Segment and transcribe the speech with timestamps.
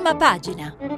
[0.00, 0.89] Prima pagina.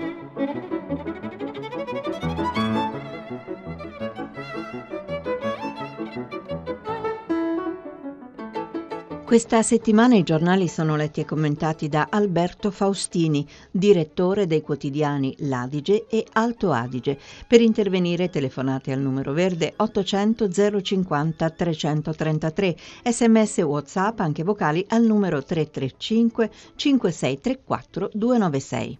[9.32, 16.04] Questa settimana i giornali sono letti e commentati da Alberto Faustini, direttore dei quotidiani L'Adige
[16.06, 17.18] e Alto Adige.
[17.46, 20.50] Per intervenire telefonate al numero verde 800
[20.82, 28.98] 050 333, sms WhatsApp anche vocali al numero 335 5634 296.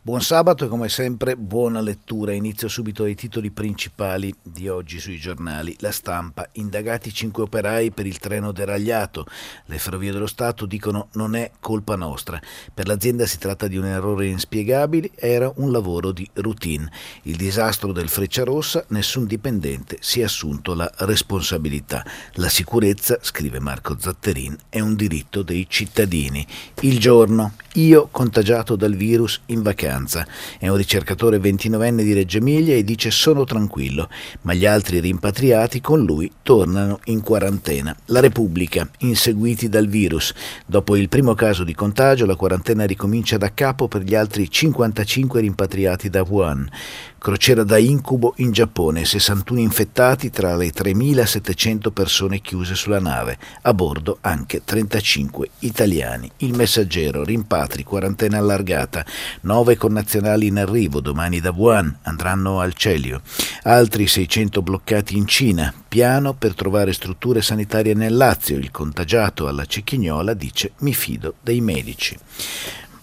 [0.00, 2.32] Buon sabato e come sempre buona lettura.
[2.32, 5.76] Inizio subito ai titoli principali di oggi sui giornali.
[5.80, 6.48] La stampa.
[6.52, 9.26] Indagati cinque operai per il treno deragliato.
[9.66, 12.40] Le ferrovie dello Stato dicono non è colpa nostra.
[12.72, 16.90] Per l'azienda si tratta di un errore inspiegabile, era un lavoro di routine.
[17.22, 22.04] Il disastro del Frecciarossa, nessun dipendente si è assunto la responsabilità.
[22.34, 26.46] La sicurezza, scrive Marco Zatterin, è un diritto dei cittadini.
[26.80, 27.54] Il giorno.
[27.74, 30.26] Io contagiato dal virus in vacanza.
[30.58, 34.08] È un ricercatore 29enne di Reggio Emilia e dice sono tranquillo,
[34.42, 37.96] ma gli altri rimpatriati con lui tornano in quarantena.
[38.06, 40.32] La Repubblica, inseguiti dal virus.
[40.66, 45.40] Dopo il primo caso di contagio, la quarantena ricomincia da capo per gli altri 55
[45.40, 46.68] rimpatriati da Wuhan.
[47.20, 53.74] Crociera da incubo in Giappone, 61 infettati tra le 3.700 persone chiuse sulla nave, a
[53.74, 56.30] bordo anche 35 italiani.
[56.38, 59.04] Il messaggero, rimpatri, quarantena allargata,
[59.40, 63.20] 9 connazionali in arrivo, domani da Wuhan, andranno al Celio,
[63.64, 69.64] altri 600 bloccati in Cina, piano per trovare strutture sanitarie nel Lazio, il contagiato alla
[69.64, 72.16] Cecchignola dice mi fido dei medici.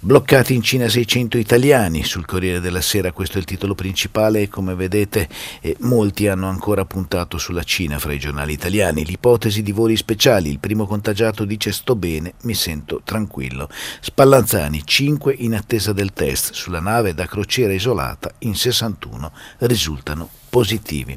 [0.05, 4.47] Bloccati in Cina 600 italiani, sul Corriere della Sera questo è il titolo principale e
[4.47, 5.27] come vedete
[5.61, 9.03] eh, molti hanno ancora puntato sulla Cina fra i giornali italiani.
[9.03, 13.67] L'ipotesi di voli speciali, il primo contagiato dice sto bene, mi sento tranquillo.
[13.99, 21.13] Spallanzani, 5 in attesa del test, sulla nave da crociera isolata in 61 risultano positivi.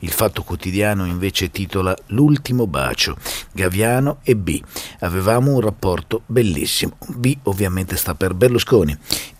[0.00, 3.16] Il Fatto Quotidiano invece titola L'ultimo bacio,
[3.52, 4.60] Gaviano e B.
[4.98, 6.98] Avevamo un rapporto bellissimo.
[7.06, 8.94] B ovviamente sta per Berlusconi.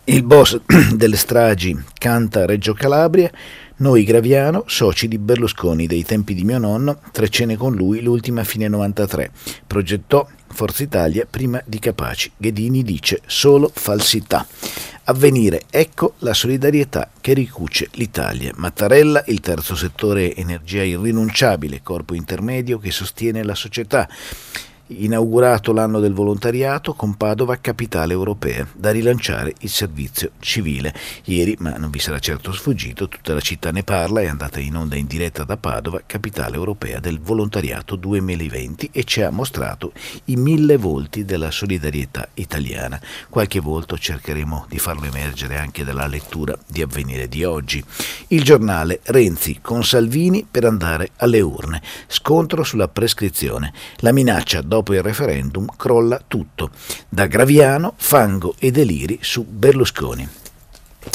[0.05, 0.59] Il boss
[0.95, 3.29] delle stragi canta Reggio Calabria,
[3.75, 8.43] noi Graviano, soci di Berlusconi dei tempi di mio nonno, tre cene con lui, l'ultima
[8.43, 9.29] fine 93.
[9.67, 12.31] Progettò Forza Italia prima di Capaci.
[12.37, 14.45] Ghedini dice solo falsità.
[15.05, 18.53] Avvenire, ecco la solidarietà che ricuce l'Italia.
[18.55, 24.07] Mattarella, il terzo settore energia irrinunciabile, corpo intermedio che sostiene la società
[24.87, 30.93] inaugurato l'anno del volontariato con Padova capitale europea, da rilanciare il servizio civile.
[31.25, 34.75] Ieri, ma non vi sarà certo sfuggito, tutta la città ne parla, è andata in
[34.75, 39.93] onda in diretta da Padova, capitale europea del volontariato 2020 e ci ha mostrato
[40.25, 42.99] i mille volti della solidarietà italiana.
[43.29, 47.83] Qualche volto cercheremo di farlo emergere anche dalla lettura di avvenire di oggi.
[48.27, 51.81] Il giornale Renzi con Salvini per andare alle urne.
[52.07, 53.71] Scontro sulla prescrizione.
[53.97, 56.71] La minaccia dopo il referendum crolla tutto,
[57.07, 60.42] da Graviano, fango e deliri su Berlusconi.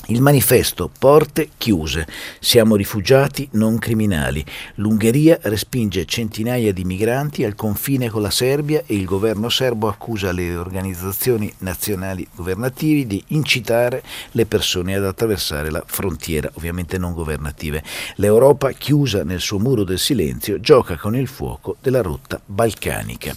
[0.06, 2.06] Il manifesto Porte chiuse.
[2.41, 4.44] Siamo rifugiati non criminali.
[4.76, 10.32] L'Ungheria respinge centinaia di migranti al confine con la Serbia e il governo serbo accusa
[10.32, 17.82] le organizzazioni nazionali governative di incitare le persone ad attraversare la frontiera, ovviamente non governative.
[18.16, 23.37] L'Europa, chiusa nel suo muro del silenzio, gioca con il fuoco della rotta balcanica.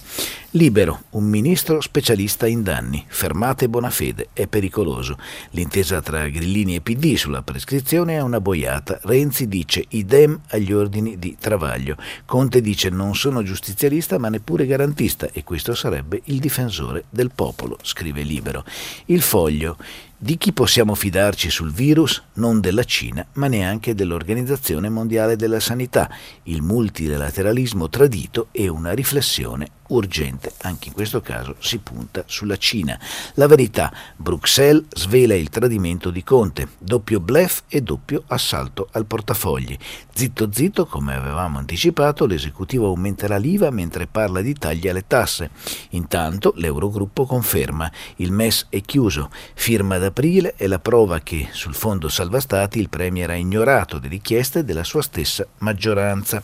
[0.54, 3.02] Libero, un ministro specialista in danni.
[3.08, 5.16] Fermate Bonafede, è pericoloso.
[5.52, 9.00] L'intesa tra Grillini e PD sulla prescrizione è una boiata.
[9.04, 11.96] Renzi dice idem agli ordini di Travaglio.
[12.26, 17.78] Conte dice non sono giustizialista ma neppure garantista e questo sarebbe il difensore del popolo,
[17.80, 18.62] scrive Libero.
[19.06, 19.78] Il foglio.
[20.18, 22.22] Di chi possiamo fidarci sul virus?
[22.34, 26.08] Non della Cina, ma neanche dell'Organizzazione Mondiale della Sanità,
[26.44, 30.52] il multilateralismo tradito e una riflessione urgente.
[30.62, 32.98] Anche in questo caso si punta sulla Cina.
[33.34, 39.76] La verità, Bruxelles svela il tradimento di Conte, doppio blef e doppio assalto al portafogli.
[40.14, 45.50] Zitto zitto, come avevamo anticipato, l'esecutivo aumenterà l'IVA mentre parla di tagli alle tasse.
[45.90, 51.74] Intanto l'Eurogruppo conferma, il MES è chiuso, firma da aprile è la prova che sul
[51.74, 56.42] fondo salva stati il Premier ha ignorato le richieste della sua stessa maggioranza.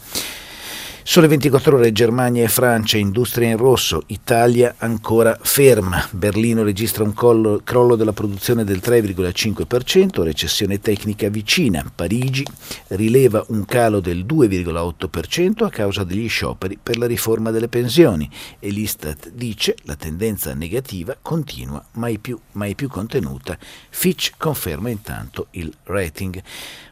[1.11, 6.07] Sole 24 ore Germania e Francia, industria in rosso, Italia ancora ferma.
[6.11, 11.83] Berlino registra un collo, crollo della produzione del 3,5%, recessione tecnica vicina.
[11.95, 12.45] Parigi
[12.89, 18.29] rileva un calo del 2,8% a causa degli scioperi per la riforma delle pensioni
[18.59, 23.57] e l'Istat dice la tendenza negativa continua mai più, mai più contenuta.
[23.89, 26.43] Fitch conferma intanto il rating.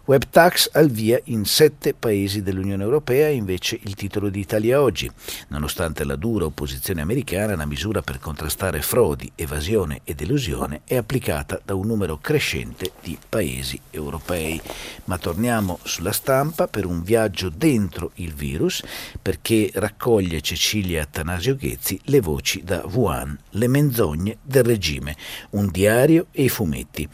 [0.06, 5.10] Web tax al via in sette paesi dell'Unione Europea, invece il titolo di Italia oggi.
[5.48, 11.60] Nonostante la dura opposizione americana, la misura per contrastare frodi, evasione ed elusione è applicata
[11.64, 14.60] da un numero crescente di paesi europei.
[15.06, 18.84] Ma torniamo sulla stampa per un viaggio dentro il virus,
[19.20, 25.16] perché raccoglie Cecilia Attanasio Ghezzi le voci da Wuhan, le menzogne del regime,
[25.50, 27.08] un diario e i fumetti.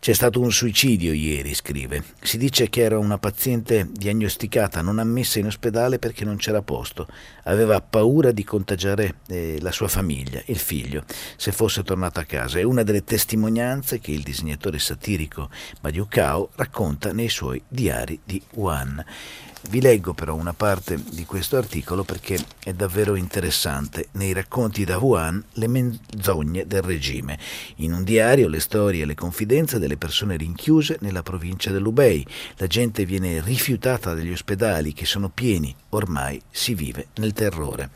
[0.00, 2.02] C'è stato un suicidio ieri, scrive.
[2.22, 7.06] Si dice che era una paziente diagnosticata, non ammessa in ospedale perché non c'era posto.
[7.44, 11.04] Aveva paura di contagiare eh, la sua famiglia, il figlio,
[11.36, 12.58] se fosse tornato a casa.
[12.58, 15.50] È una delle testimonianze che il disegnatore satirico
[15.82, 19.04] Madiu Kao racconta nei suoi diari di Wuhan.
[19.68, 24.08] Vi leggo però una parte di questo articolo perché è davvero interessante.
[24.12, 27.38] Nei racconti da Wuhan le menzogne del regime.
[27.76, 32.26] In un diario le storie e le confidenze delle persone rinchiuse nella provincia dell'Ubei.
[32.56, 37.90] La gente viene rifiutata dagli ospedali che sono pieni, ormai si vive nel terrore.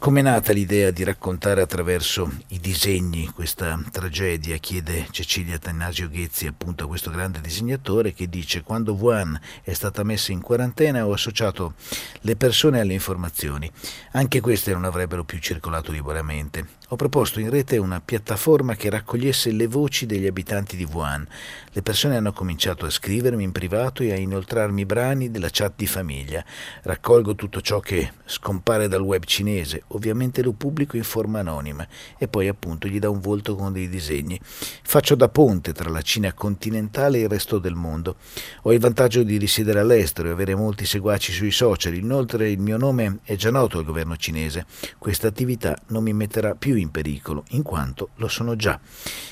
[0.00, 4.56] Com'è nata l'idea di raccontare attraverso i disegni questa tragedia?
[4.58, 10.04] chiede Cecilia Tannasio Ghezzi appunto a questo grande disegnatore che dice quando Wuhan è stata
[10.04, 11.74] messa in quarantena ho associato
[12.20, 13.68] le persone alle informazioni.
[14.12, 16.77] Anche queste non avrebbero più circolato liberamente.
[16.90, 21.28] Ho proposto in rete una piattaforma che raccogliesse le voci degli abitanti di Wuhan.
[21.70, 25.86] Le persone hanno cominciato a scrivermi in privato e a inoltrarmi brani della chat di
[25.86, 26.42] famiglia.
[26.84, 31.86] Raccolgo tutto ciò che scompare dal web cinese, ovviamente lo pubblico in forma anonima
[32.16, 34.40] e poi appunto gli do un volto con dei disegni.
[34.42, 38.16] Faccio da ponte tra la Cina continentale e il resto del mondo.
[38.62, 41.92] Ho il vantaggio di risiedere all'estero e avere molti seguaci sui social.
[41.92, 44.64] Inoltre il mio nome è già noto al governo cinese.
[44.96, 48.80] Questa attività non mi metterà più in pericolo, in quanto lo sono già.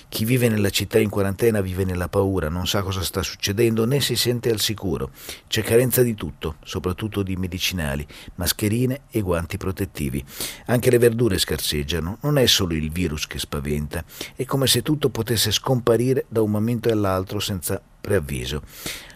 [0.08, 4.00] Chi vive nella città in quarantena vive nella paura, non sa cosa sta succedendo né
[4.00, 5.10] si sente al sicuro.
[5.48, 8.06] C'è carenza di tutto, soprattutto di medicinali,
[8.36, 10.24] mascherine e guanti protettivi.
[10.66, 14.04] Anche le verdure scarseggiano, non è solo il virus che spaventa,
[14.34, 18.62] è come se tutto potesse scomparire da un momento all'altro senza preavviso.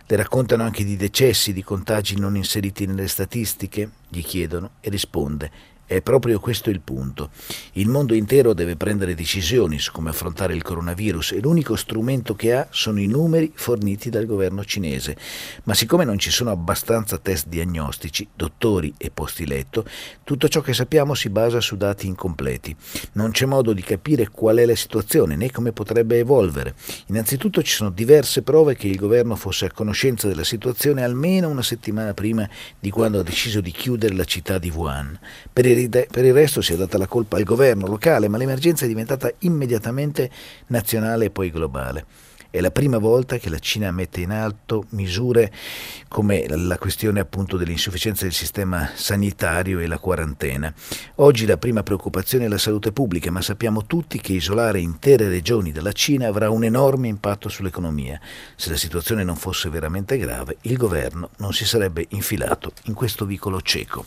[0.06, 3.91] Le raccontano anche di decessi, di contagi non inseriti nelle statistiche?
[4.09, 5.50] Gli chiedono e risponde
[5.91, 7.31] è proprio questo il punto.
[7.73, 12.55] Il mondo intero deve prendere decisioni su come affrontare il coronavirus e l'unico strumento che
[12.55, 15.17] ha sono i numeri forniti dal governo cinese.
[15.65, 19.85] Ma siccome non ci sono abbastanza test diagnostici, dottori e posti letto,
[20.23, 22.77] tutto ciò che sappiamo si basa su dati incompleti.
[23.15, 26.77] Non c'è modo di capire qual è la situazione né come potrebbe evolvere.
[27.07, 31.63] Innanzitutto ci sono diverse prove che il governo fosse a conoscenza della situazione almeno una
[31.63, 32.49] settimana prima
[32.79, 35.19] di quando ha deciso di chiudere la città di Wuhan.
[35.53, 38.88] Per per il resto si è data la colpa al governo locale, ma l'emergenza è
[38.88, 40.31] diventata immediatamente
[40.67, 42.05] nazionale e poi globale.
[42.53, 45.53] È la prima volta che la Cina mette in alto misure
[46.09, 50.75] come la questione appunto dell'insufficienza del sistema sanitario e la quarantena.
[51.17, 55.71] Oggi la prima preoccupazione è la salute pubblica, ma sappiamo tutti che isolare intere regioni
[55.71, 58.21] dalla Cina avrà un enorme impatto sull'economia.
[58.56, 63.26] Se la situazione non fosse veramente grave, il governo non si sarebbe infilato in questo
[63.26, 64.06] vicolo cieco.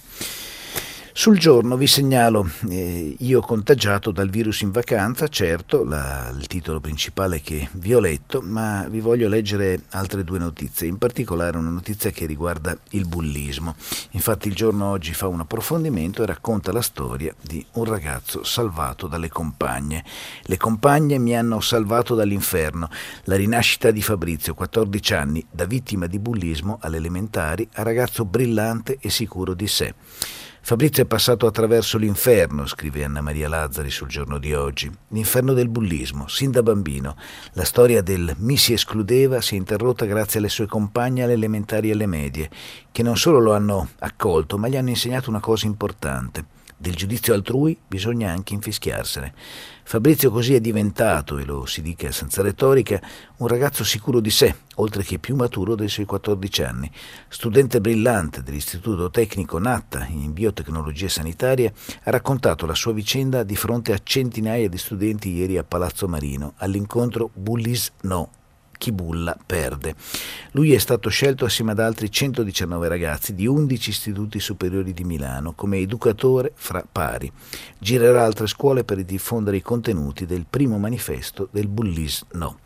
[1.16, 6.80] Sul giorno vi segnalo eh, io contagiato dal virus in vacanza, certo, la, il titolo
[6.80, 11.70] principale che vi ho letto, ma vi voglio leggere altre due notizie, in particolare una
[11.70, 13.76] notizia che riguarda il bullismo.
[14.12, 19.06] Infatti il giorno oggi fa un approfondimento e racconta la storia di un ragazzo salvato
[19.06, 20.04] dalle compagne.
[20.42, 22.90] Le compagne mi hanno salvato dall'inferno.
[23.26, 28.98] La rinascita di Fabrizio, 14 anni, da vittima di bullismo alle elementari a ragazzo brillante
[29.00, 29.94] e sicuro di sé.
[30.66, 34.90] Fabrizio è passato attraverso l'inferno, scrive Anna Maria Lazzari sul giorno di oggi.
[35.10, 37.18] L'inferno del bullismo, sin da bambino.
[37.52, 41.90] La storia del mi si escludeva si è interrotta grazie alle sue compagne alle elementari
[41.90, 42.50] e alle medie,
[42.94, 46.53] che non solo lo hanno accolto, ma gli hanno insegnato una cosa importante.
[46.78, 49.34] Del giudizio altrui bisogna anche infischiarsene.
[49.84, 53.02] Fabrizio così è diventato, e lo si dica senza retorica,
[53.38, 56.92] un ragazzo sicuro di sé, oltre che più maturo dei suoi 14 anni.
[57.28, 63.94] Studente brillante dell'Istituto Tecnico Natta in biotecnologie sanitarie, ha raccontato la sua vicenda di fronte
[63.94, 68.30] a centinaia di studenti ieri a Palazzo Marino, all'incontro Bullis No,
[68.84, 69.96] chi bulla perde.
[70.52, 75.54] Lui è stato scelto assieme ad altri 119 ragazzi di 11 istituti superiori di Milano
[75.54, 77.32] come educatore fra pari.
[77.78, 82.60] Girerà altre scuole per diffondere i contenuti del primo manifesto del Bullis No.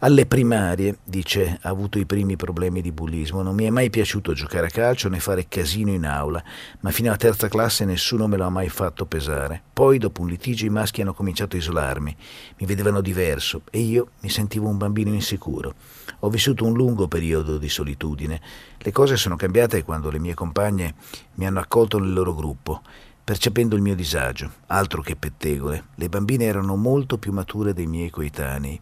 [0.00, 3.42] Alle primarie, dice, ha avuto i primi problemi di bullismo.
[3.42, 6.42] Non mi è mai piaciuto giocare a calcio né fare casino in aula,
[6.80, 9.62] ma fino alla terza classe nessuno me lo ha mai fatto pesare.
[9.72, 12.16] Poi, dopo un litigio, i maschi hanno cominciato a isolarmi.
[12.58, 15.74] Mi vedevano diverso e io mi sentivo un bambino insicuro.
[16.20, 18.40] Ho vissuto un lungo periodo di solitudine.
[18.78, 20.94] Le cose sono cambiate quando le mie compagne
[21.34, 22.82] mi hanno accolto nel loro gruppo
[23.24, 25.84] percependo il mio disagio, altro che pettegole.
[25.94, 28.78] Le bambine erano molto più mature dei miei coetanei.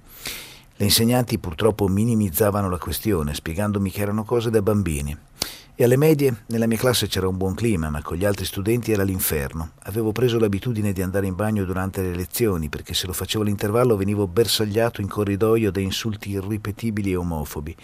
[0.83, 5.17] Le insegnanti purtroppo minimizzavano la questione, spiegandomi che erano cose da bambini.
[5.77, 8.91] E alle medie nella mia classe c'era un buon clima, ma con gli altri studenti
[8.91, 9.75] era l'inferno.
[9.85, 13.97] Avevo preso l'abitudine di andare in bagno durante le lezioni, perché se lo facevo all'intervallo
[13.97, 17.77] venivo bersagliato in corridoio da insulti irripetibili e omofobi.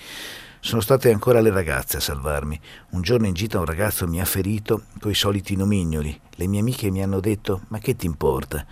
[0.59, 2.61] Sono state ancora le ragazze a salvarmi.
[2.91, 6.21] Un giorno in gita un ragazzo mi ha ferito coi soliti nomignoli.
[6.35, 8.67] Le mie amiche mi hanno detto: Ma che ti importa?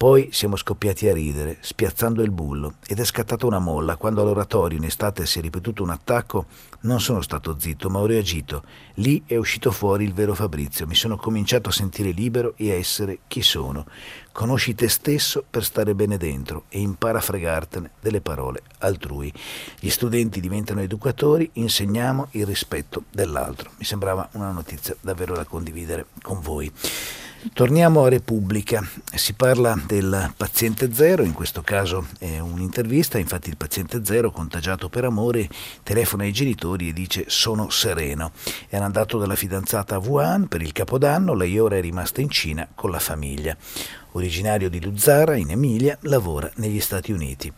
[0.00, 3.96] Poi siamo scoppiati a ridere, spiazzando il bullo, ed è scattata una molla.
[3.96, 6.46] Quando all'oratorio in estate si è ripetuto un attacco,
[6.84, 8.62] non sono stato zitto, ma ho reagito.
[8.94, 10.86] Lì è uscito fuori il vero Fabrizio.
[10.86, 13.84] Mi sono cominciato a sentire libero e a essere chi sono.
[14.32, 19.30] Conosci te stesso per stare bene dentro e impara a fregartene delle parole altrui.
[19.78, 23.72] Gli studenti diventano educatori, insegniamo il rispetto dell'altro.
[23.76, 26.72] Mi sembrava una notizia davvero da condividere con voi.
[27.54, 33.56] Torniamo a Repubblica, si parla del paziente zero, in questo caso è un'intervista, infatti il
[33.56, 35.48] paziente zero contagiato per amore
[35.82, 38.32] telefona ai genitori e dice sono sereno.
[38.68, 42.68] Era andato dalla fidanzata a Wuhan per il capodanno, lei ora è rimasta in Cina
[42.74, 43.56] con la famiglia.
[44.12, 47.50] Originario di Luzzara, in Emilia, lavora negli Stati Uniti.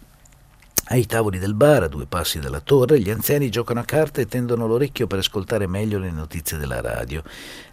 [0.86, 4.26] Ai tavoli del bar, a due passi dalla torre, gli anziani giocano a carte e
[4.26, 7.22] tendono l'orecchio per ascoltare meglio le notizie della radio.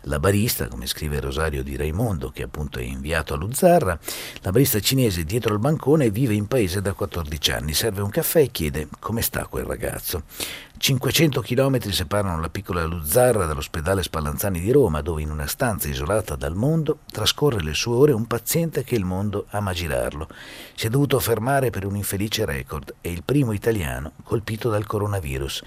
[0.03, 4.00] La barista, come scrive Rosario di Raimondo, che appunto è inviato a Luzzarra,
[4.41, 8.41] la barista cinese dietro al bancone vive in paese da 14 anni, serve un caffè
[8.41, 10.24] e chiede come sta quel ragazzo.
[10.79, 16.38] 500 chilometri separano la piccola Luzzarra dall'ospedale Spallanzani di Roma, dove in una stanza isolata
[16.38, 20.29] dal mondo trascorre le sue ore un paziente che il mondo ama girarlo.
[20.75, 25.63] Si è dovuto fermare per un infelice record, è il primo italiano colpito dal coronavirus.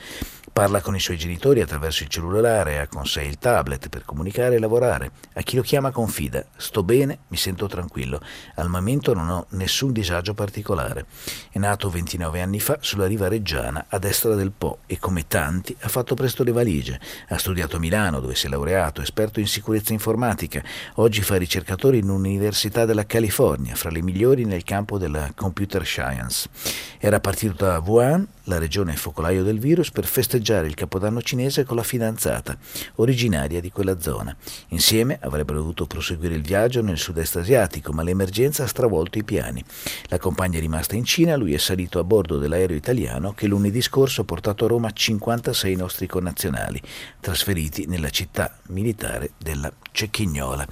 [0.53, 4.57] Parla con i suoi genitori attraverso il cellulare, ha con sé il tablet per comunicare
[4.57, 5.11] e lavorare.
[5.33, 8.21] A chi lo chiama confida, sto bene, mi sento tranquillo,
[8.57, 11.07] al momento non ho nessun disagio particolare.
[11.51, 15.75] È nato 29 anni fa sulla riva reggiana a destra del Po e come tanti
[15.81, 17.01] ha fatto presto le valigie.
[17.29, 20.63] Ha studiato a Milano dove si è laureato, esperto in sicurezza informatica.
[20.97, 26.51] Oggi fa ricercatore in un'università della California, fra le migliori nel campo della computer science.
[26.99, 31.77] Era partito da Wuhan, la regione focolaio del virus, per festeggiare il Capodanno cinese con
[31.77, 32.57] la fidanzata,
[32.97, 34.35] originaria di quella zona.
[34.69, 39.63] Insieme avrebbero dovuto proseguire il viaggio nel sud-est asiatico, ma l'emergenza ha stravolto i piani.
[40.09, 43.81] La compagna è rimasta in Cina, lui è salito a bordo dell'aereo italiano che lunedì
[43.81, 46.81] scorso ha portato a Roma 56 nostri connazionali,
[47.21, 50.67] trasferiti nella città militare della Cecchignola.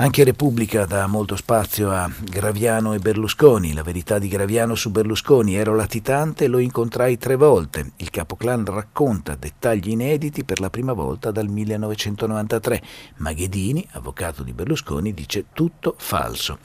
[0.00, 3.74] Anche Repubblica dà molto spazio a Graviano e Berlusconi.
[3.74, 5.56] La verità di Graviano su Berlusconi.
[5.56, 7.92] Ero latitante e lo incontrai tre volte.
[7.96, 12.82] Il capoclan racconta dettagli inediti per la prima volta dal 1993.
[13.16, 16.60] Maghedini, avvocato di Berlusconi, dice tutto falso.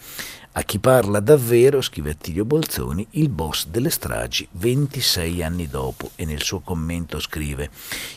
[0.58, 6.12] A chi parla davvero, scrive Attilio Bolzoni, il boss delle stragi 26 anni dopo.
[6.16, 7.70] E nel suo commento scrive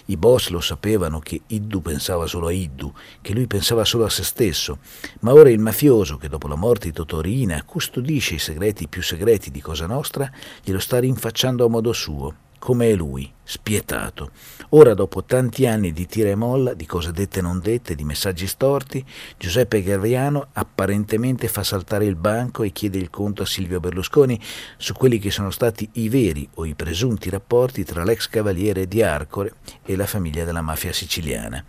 [0.05, 4.09] i boss lo sapevano che Iddu pensava solo a Iddu, che lui pensava solo a
[4.09, 4.79] se stesso,
[5.21, 9.51] ma ora il mafioso che dopo la morte di Totorina custodisce i segreti più segreti
[9.51, 10.31] di Cosa Nostra
[10.63, 14.31] glielo sta rinfacciando a modo suo come è lui, spietato.
[14.71, 18.05] Ora, dopo tanti anni di tira e molla, di cose dette e non dette, di
[18.05, 19.03] messaggi storti,
[19.39, 24.39] Giuseppe Garriano apparentemente fa saltare il banco e chiede il conto a Silvio Berlusconi
[24.77, 29.03] su quelli che sono stati i veri o i presunti rapporti tra l'ex cavaliere di
[29.03, 31.65] Arcore e la famiglia della mafia siciliana.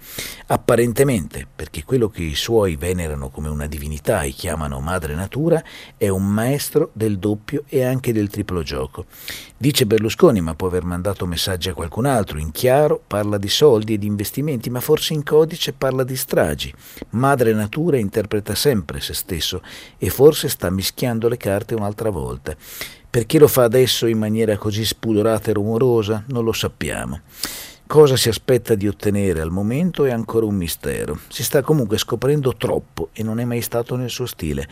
[0.48, 5.64] Apparentemente, perché quello che i suoi venerano come una divinità e chiamano madre natura
[5.96, 9.06] è un maestro del doppio e anche del triplo gioco.
[9.56, 13.94] Dice Berlusconi, ma può aver mandato messaggi a qualcun altro, in chiaro parla di soldi
[13.94, 16.74] e di investimenti, ma forse in codice parla di stragi.
[17.12, 19.62] Madre natura interpreta sempre se stesso
[19.98, 22.56] e forse sta mischiando le carte un'altra volta.
[23.10, 26.24] Perché lo fa adesso in maniera così spudorata e rumorosa?
[26.28, 27.22] Non lo sappiamo.
[27.88, 31.22] Cosa si aspetta di ottenere al momento è ancora un mistero.
[31.28, 34.68] Si sta comunque scoprendo troppo e non è mai stato nel suo stile.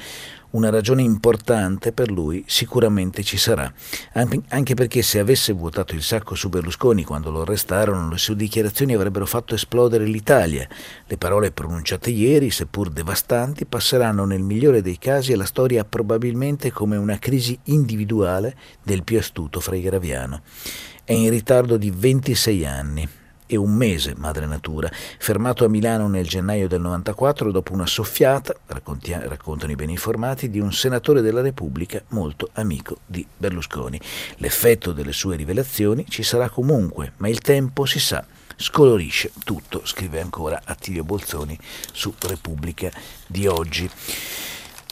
[0.58, 3.72] Una ragione importante per lui sicuramente ci sarà,
[4.14, 8.96] anche perché se avesse vuotato il sacco su Berlusconi quando lo arrestarono, le sue dichiarazioni
[8.96, 10.68] avrebbero fatto esplodere l'Italia.
[11.06, 16.98] Le parole pronunciate ieri, seppur devastanti, passeranno nel migliore dei casi alla storia probabilmente come
[16.98, 20.42] una crisi individuale del più astuto Frei Graviano.
[21.04, 23.10] È in ritardo di 26 anni
[23.48, 28.56] e un mese Madre Natura, fermato a Milano nel gennaio del 94 dopo una soffiata,
[28.68, 34.00] raccontano i ben informati, di un senatore della Repubblica molto amico di Berlusconi.
[34.38, 38.24] L'effetto delle sue rivelazioni ci sarà comunque, ma il tempo si sa
[38.60, 41.58] scolorisce tutto, scrive ancora Attilio Bolzoni
[41.94, 42.92] su Repubblica
[43.28, 43.90] di oggi.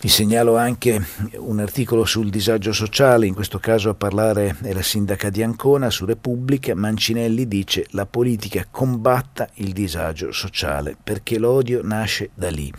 [0.05, 1.03] Vi segnalo anche
[1.38, 5.89] un articolo sul disagio sociale, in questo caso a parlare è la sindaca di Ancona
[5.89, 6.75] su Repubblica.
[6.75, 12.71] Mancinelli dice la politica combatta il disagio sociale perché l'odio nasce da lì.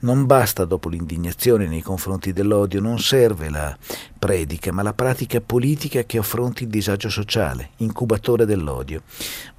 [0.00, 3.78] Non basta dopo l'indignazione nei confronti dell'odio, non serve la
[4.18, 9.02] predica, ma la pratica politica che affronti il disagio sociale, incubatore dell'odio.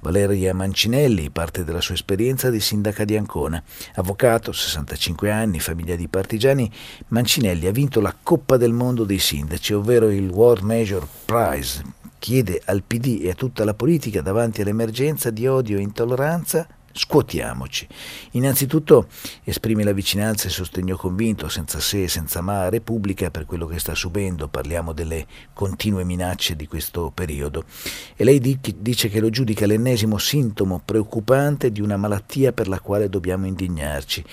[0.00, 3.62] Valeria Mancinelli parte della sua esperienza di sindaca di Ancona.
[3.94, 6.70] Avvocato, 65 anni, famiglia di partigiani,
[7.14, 11.80] Mancinelli ha vinto la Coppa del Mondo dei sindaci, ovvero il World Major Prize.
[12.18, 16.66] Chiede al PD e a tutta la politica davanti all'emergenza di odio e intolleranza
[16.96, 17.88] Scuotiamoci.
[18.32, 19.08] Innanzitutto
[19.42, 23.66] esprime la vicinanza e sostegno convinto, senza se e senza ma, a Repubblica per quello
[23.66, 27.64] che sta subendo, parliamo delle continue minacce di questo periodo.
[28.14, 33.08] E lei dice che lo giudica l'ennesimo sintomo preoccupante di una malattia per la quale
[33.08, 34.24] dobbiamo indignarci.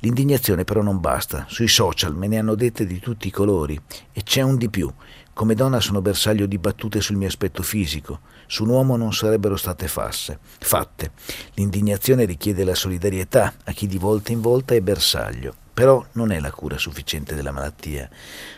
[0.00, 3.80] L'indignazione però non basta, sui social me ne hanno dette di tutti i colori
[4.12, 4.92] e c'è un di più.
[5.32, 8.20] Come donna sono bersaglio di battute sul mio aspetto fisico.
[8.46, 11.12] Su un uomo non sarebbero state fasse, fatte.
[11.54, 15.54] L'indignazione richiede la solidarietà a chi di volta in volta è bersaglio.
[15.74, 18.08] Però non è la cura sufficiente della malattia.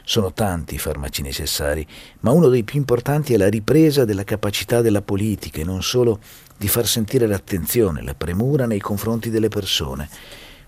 [0.04, 1.86] Sono tanti i farmaci necessari,
[2.20, 6.18] ma uno dei più importanti è la ripresa della capacità della politica e non solo
[6.56, 10.08] di far sentire l'attenzione, la premura nei confronti delle persone.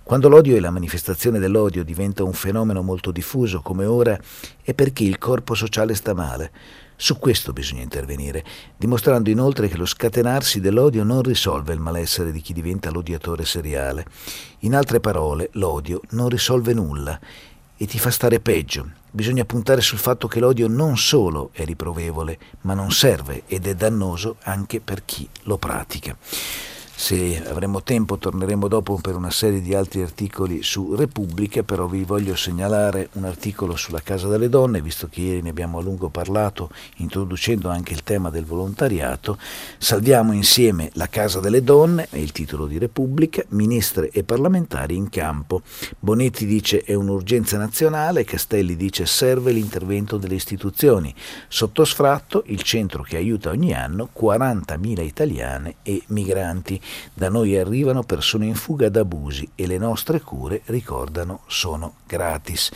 [0.04, 4.18] Quando l'odio e la manifestazione dell'odio diventa un fenomeno molto diffuso come ora
[4.60, 6.50] è perché il corpo sociale sta male.
[6.96, 8.44] Su questo bisogna intervenire,
[8.76, 14.04] dimostrando inoltre che lo scatenarsi dell'odio non risolve il malessere di chi diventa l'odiatore seriale.
[14.60, 17.18] In altre parole, l'odio non risolve nulla
[17.76, 18.88] e ti fa stare peggio.
[19.10, 23.74] Bisogna puntare sul fatto che l'odio non solo è riprovevole, ma non serve ed è
[23.74, 26.16] dannoso anche per chi lo pratica.
[27.02, 32.04] Se avremo tempo torneremo dopo per una serie di altri articoli su Repubblica, però vi
[32.04, 36.10] voglio segnalare un articolo sulla Casa delle Donne, visto che ieri ne abbiamo a lungo
[36.10, 39.36] parlato, introducendo anche il tema del volontariato.
[39.78, 45.08] Salviamo insieme la Casa delle Donne, è il titolo di Repubblica, ministre e parlamentari in
[45.08, 45.62] campo.
[45.98, 51.12] Bonetti dice è un'urgenza nazionale, Castelli dice serve l'intervento delle istituzioni.
[51.48, 56.80] Sotto sfratto il centro che aiuta ogni anno 40.000 italiane e migranti.
[57.14, 62.70] Da noi arrivano persone in fuga da abusi e le nostre cure, ricordano, sono gratis.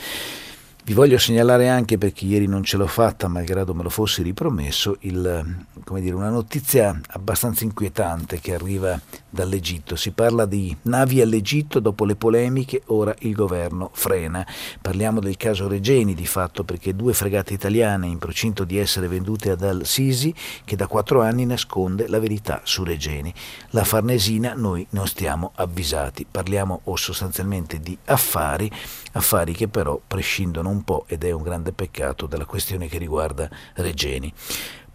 [0.87, 4.95] Vi voglio segnalare anche, perché ieri non ce l'ho fatta, malgrado me lo fossi ripromesso,
[5.01, 5.65] il,
[5.99, 8.97] dire, una notizia abbastanza inquietante che arriva
[9.29, 9.97] dall'Egitto.
[9.97, 14.47] Si parla di navi all'Egitto dopo le polemiche, ora il governo frena.
[14.81, 19.49] Parliamo del caso Regeni di fatto, perché due fregate italiane in procinto di essere vendute
[19.49, 23.33] ad Al-Sisi, che da quattro anni nasconde la verità su Regeni.
[23.71, 26.25] La Farnesina noi non stiamo avvisati.
[26.31, 28.71] Parliamo sostanzialmente di affari,
[29.11, 33.49] affari che però prescindono un po', ed è un grande peccato, dalla questione che riguarda
[33.75, 34.33] Regeni.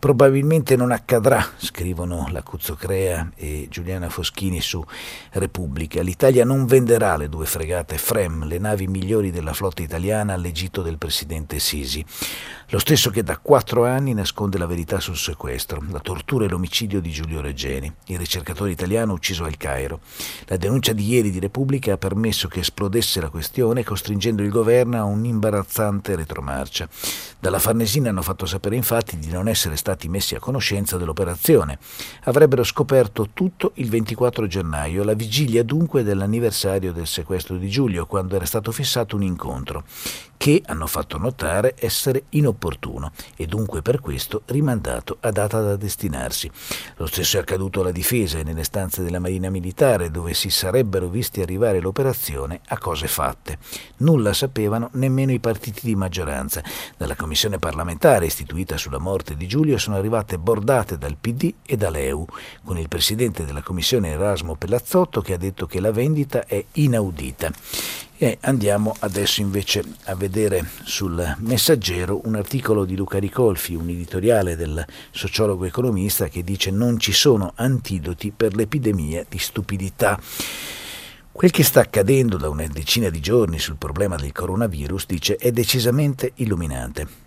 [0.02, 4.84] Probabilmente non accadrà, scrivono la Cuzzocrea e Giuliana Foschini su
[5.30, 6.02] Repubblica.
[6.02, 10.98] L'Italia non venderà le due fregate Frem, le navi migliori della flotta italiana, all'Egitto del
[10.98, 12.04] presidente Sisi.
[12.70, 17.00] Lo stesso che da quattro anni nasconde la verità sul sequestro, la tortura e l'omicidio
[17.00, 20.00] di Giulio Reggeni, il ricercatore italiano ucciso al Cairo.
[20.46, 24.98] La denuncia di ieri di Repubblica ha permesso che esplodesse la questione, costringendo il governo
[24.98, 26.88] a un'imbarazzante retromarcia.
[27.38, 31.78] Dalla Farnesina hanno fatto sapere infatti di non essere stati messi a conoscenza dell'operazione.
[32.24, 38.36] Avrebbero scoperto tutto il 24 gennaio, la vigilia dunque dell'anniversario del sequestro di Giulio, quando
[38.36, 39.84] era stato fissato un incontro,
[40.36, 45.76] che hanno fatto notare essere inopportuno opportuno e dunque per questo rimandato a data da
[45.76, 46.50] destinarsi.
[46.96, 51.08] Lo stesso è accaduto alla difesa e nelle stanze della Marina Militare dove si sarebbero
[51.08, 53.58] visti arrivare l'operazione a cose fatte.
[53.98, 56.62] Nulla sapevano nemmeno i partiti di maggioranza.
[56.96, 62.24] Dalla commissione parlamentare istituita sulla morte di Giulio sono arrivate bordate dal PD e dall'EU,
[62.62, 67.50] con il presidente della commissione Erasmo Pellazzotto che ha detto che la vendita è inaudita.
[68.16, 74.54] E andiamo adesso invece a vedere sul Messaggero un articolo di Luca Ricolfi, un editoriale
[74.54, 80.16] del sociologo economista che dice non ci sono antidoti per l'epidemia di stupidità.
[81.32, 85.50] Quel che sta accadendo da una decina di giorni sul problema del coronavirus, dice, è
[85.50, 87.21] decisamente illuminante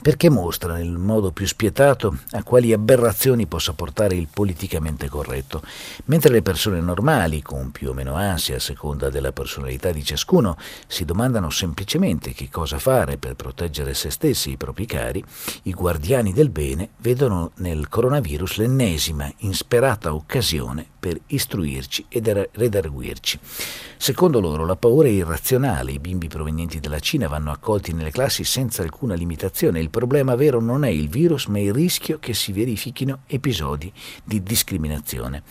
[0.00, 5.62] perché mostra nel modo più spietato a quali aberrazioni possa portare il politicamente corretto,
[6.06, 10.56] mentre le persone normali, con più o meno ansia a seconda della personalità di ciascuno,
[10.86, 15.24] si domandano semplicemente che cosa fare per proteggere se stessi e i propri cari,
[15.62, 23.38] i guardiani del bene vedono nel coronavirus l'ennesima insperata occasione per istruirci ed redarguirci.
[23.96, 28.44] Secondo loro la paura è irrazionale, i bimbi provenienti dalla Cina vanno accolti nelle classi
[28.44, 32.52] senza alcuna limitazione, il problema vero non è il virus ma il rischio che si
[32.52, 33.92] verifichino episodi
[34.24, 35.42] di discriminazione.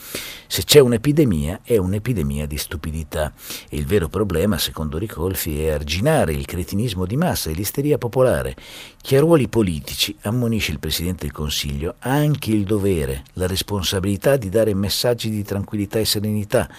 [0.47, 3.31] Se c'è un'epidemia è un'epidemia di stupidità
[3.69, 8.55] e il vero problema, secondo Ricolfi, è arginare il cretinismo di massa e l'isteria popolare.
[9.01, 14.35] Chi ha ruoli politici, ammonisce il Presidente del Consiglio, ha anche il dovere, la responsabilità
[14.35, 16.69] di dare messaggi di tranquillità e serenità.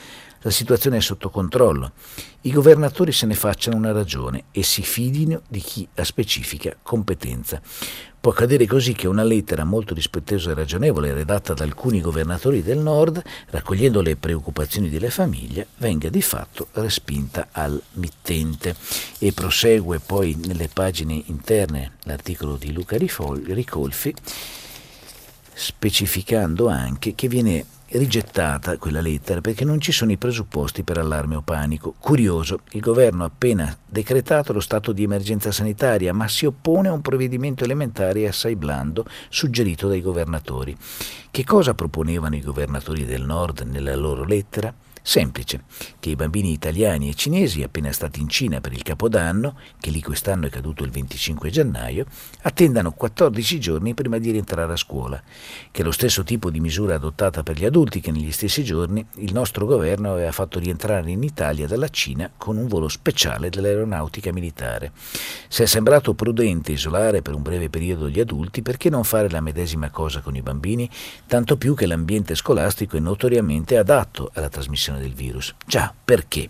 [0.44, 1.92] La situazione è sotto controllo.
[2.42, 7.62] I governatori se ne facciano una ragione e si fidino di chi ha specifica competenza.
[8.20, 12.76] Può accadere così che una lettera molto rispettosa e ragionevole redatta da alcuni governatori del
[12.76, 18.76] Nord, raccogliendo le preoccupazioni delle famiglie, venga di fatto respinta al mittente.
[19.18, 24.14] E prosegue poi nelle pagine interne l'articolo di Luca Ricolfi,
[25.54, 27.64] specificando anche che viene
[27.98, 31.94] rigettata quella lettera perché non ci sono i presupposti per allarme o panico.
[31.98, 36.92] Curioso, il governo ha appena decretato lo stato di emergenza sanitaria, ma si oppone a
[36.92, 40.76] un provvedimento elementare e assai blando suggerito dai governatori.
[41.30, 44.74] Che cosa proponevano i governatori del Nord nella loro lettera?
[45.06, 45.64] Semplice,
[46.00, 50.00] che i bambini italiani e cinesi appena stati in Cina per il Capodanno, che lì
[50.00, 52.06] quest'anno è caduto il 25 gennaio,
[52.40, 55.22] attendano 14 giorni prima di rientrare a scuola,
[55.70, 59.04] che è lo stesso tipo di misura adottata per gli adulti che negli stessi giorni
[59.16, 64.32] il nostro governo aveva fatto rientrare in Italia dalla Cina con un volo speciale dell'aeronautica
[64.32, 64.92] militare.
[65.48, 69.42] Se è sembrato prudente isolare per un breve periodo gli adulti, perché non fare la
[69.42, 70.88] medesima cosa con i bambini,
[71.26, 75.54] tanto più che l'ambiente scolastico è notoriamente adatto alla trasmissione del virus.
[75.66, 76.48] Già, perché?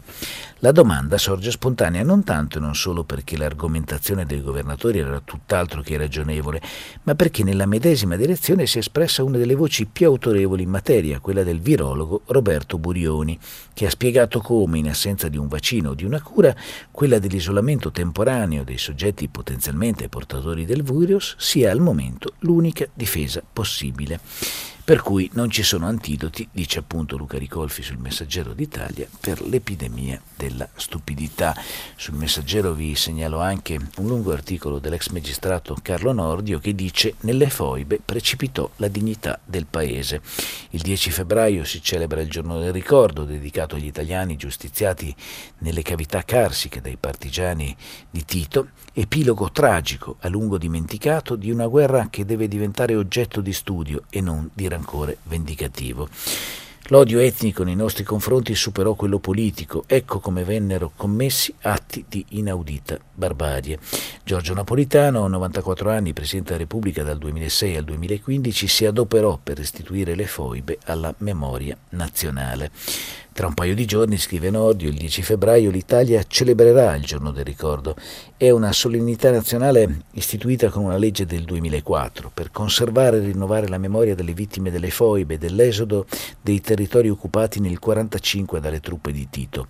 [0.65, 5.83] La domanda sorge spontanea non tanto e non solo perché l'argomentazione dei governatori era tutt'altro
[5.83, 6.63] che ragionevole,
[7.03, 11.21] ma perché nella medesima direzione si è espressa una delle voci più autorevoli in materia,
[11.21, 13.39] quella del virologo Roberto Burioni,
[13.75, 16.57] che ha spiegato come, in assenza di un vaccino o di una cura,
[16.91, 24.74] quella dell'isolamento temporaneo dei soggetti potenzialmente portatori del virus sia al momento l'unica difesa possibile
[24.85, 30.21] per cui non ci sono antidoti, dice appunto Luca Ricolfi sul Messaggero d'Italia, per l'epidemia
[30.37, 31.57] della stupidità.
[31.97, 37.49] Sul Messaggero vi segnalo anche un lungo articolo dell'ex magistrato Carlo Nordio che dice nelle
[37.49, 40.21] foibe precipitò la dignità del paese.
[40.71, 45.15] Il 10 febbraio si celebra il giorno del ricordo dedicato agli italiani giustiziati
[45.61, 47.75] nelle cavità carsiche dai partigiani
[48.11, 53.53] di Tito, epilogo tragico a lungo dimenticato di una guerra che deve diventare oggetto di
[53.53, 56.09] studio e non di rancore vendicativo.
[56.89, 62.99] L'odio etnico nei nostri confronti superò quello politico, ecco come vennero commessi atti di inaudita
[63.11, 63.79] barbarie.
[64.23, 70.15] Giorgio Napolitano, 94 anni, Presidente della Repubblica dal 2006 al 2015, si adoperò per restituire
[70.15, 72.71] le foibe alla memoria nazionale.
[73.35, 77.45] Tra un paio di giorni, scrive Nordio, il 10 febbraio l'Italia celebrerà il giorno del
[77.45, 77.97] ricordo.
[78.37, 83.79] È una solennità nazionale istituita con una legge del 2004 per conservare e rinnovare la
[83.79, 86.07] memoria delle vittime delle foibe dell'esodo
[86.41, 89.67] dei territori occupati nel 1945 dalle truppe di Tito.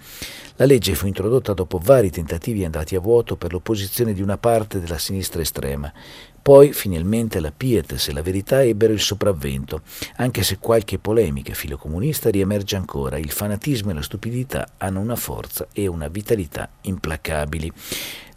[0.57, 4.79] La legge fu introdotta dopo vari tentativi andati a vuoto per l'opposizione di una parte
[4.79, 5.90] della sinistra estrema.
[6.45, 9.81] Poi finalmente la Pietas e la verità ebbero il sopravvento,
[10.17, 13.17] anche se qualche polemica filocomunista riemerge ancora.
[13.17, 17.73] Il fanatismo e la stupidità hanno una forza e una vitalità implacabili.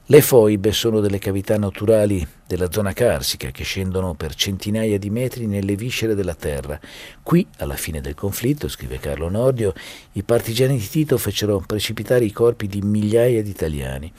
[0.05, 5.45] Le foibe sono delle cavità naturali della zona carsica che scendono per centinaia di metri
[5.45, 6.79] nelle viscere della terra.
[7.21, 9.73] Qui, alla fine del conflitto, scrive Carlo Nordio,
[10.13, 14.11] i partigiani di Tito fecero precipitare i corpi di migliaia di italiani.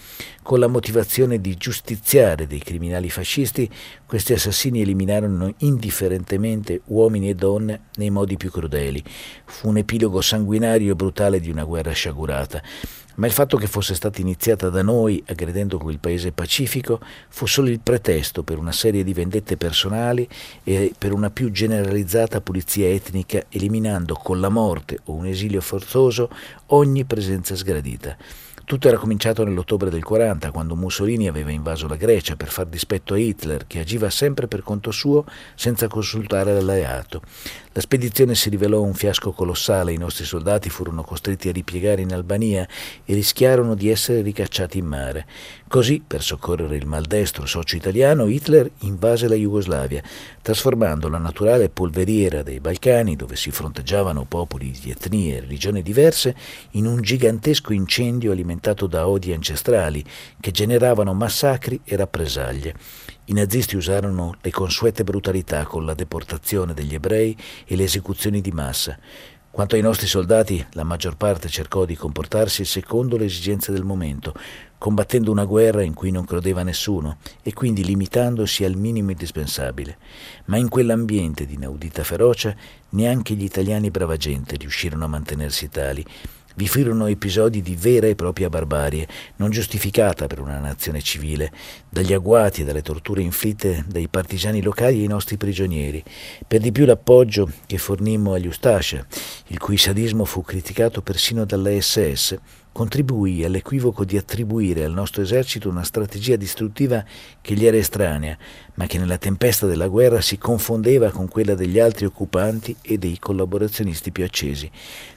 [0.42, 3.68] Con la motivazione di giustiziare dei criminali fascisti,
[4.06, 9.02] questi assassini eliminarono indifferentemente uomini e donne nei modi più crudeli.
[9.46, 12.62] Fu un epilogo sanguinario e brutale di una guerra sciagurata
[13.18, 17.68] ma il fatto che fosse stata iniziata da noi, aggredendo quel paese pacifico, fu solo
[17.68, 20.28] il pretesto pretesto per una serie di vendette personali
[20.64, 26.28] e per una più generalizzata pulizia etnica, eliminando con la morte o un esilio forzoso
[26.66, 28.16] ogni presenza sgradita.
[28.68, 33.14] Tutto era cominciato nell'ottobre del 40, quando Mussolini aveva invaso la Grecia per far dispetto
[33.14, 37.22] a Hitler, che agiva sempre per conto suo senza consultare l'alleato.
[37.72, 42.12] La spedizione si rivelò un fiasco colossale, i nostri soldati furono costretti a ripiegare in
[42.12, 42.68] Albania
[43.06, 45.26] e rischiarono di essere ricacciati in mare.
[45.68, 50.02] Così, per soccorrere il maldestro socio italiano, Hitler invase la Jugoslavia,
[50.40, 56.34] trasformando la naturale polveriera dei Balcani, dove si fronteggiavano popoli di etnie e religioni diverse,
[56.70, 60.02] in un gigantesco incendio alimentato da odi ancestrali
[60.40, 62.74] che generavano massacri e rappresaglie.
[63.26, 68.52] I nazisti usarono le consuete brutalità con la deportazione degli ebrei e le esecuzioni di
[68.52, 68.98] massa.
[69.50, 74.34] Quanto ai nostri soldati, la maggior parte cercò di comportarsi secondo le esigenze del momento,
[74.76, 79.96] combattendo una guerra in cui non credeva nessuno e quindi limitandosi al minimo indispensabile.
[80.44, 82.54] Ma in quell'ambiente di inaudita ferocia
[82.90, 86.04] neanche gli italiani brava gente riuscirono a mantenersi tali
[86.58, 91.52] vi furono episodi di vera e propria barbarie, non giustificata per una nazione civile,
[91.88, 96.02] dagli agguati e dalle torture inflitte dai partigiani locali ai nostri prigionieri,
[96.48, 99.06] per di più l'appoggio che fornimmo agli Ustascia,
[99.46, 102.36] il cui sadismo fu criticato persino dalla SS,
[102.78, 107.04] contribuì all'equivoco di attribuire al nostro esercito una strategia distruttiva
[107.40, 108.38] che gli era estranea,
[108.74, 113.18] ma che nella tempesta della guerra si confondeva con quella degli altri occupanti e dei
[113.18, 114.70] collaborazionisti più accesi.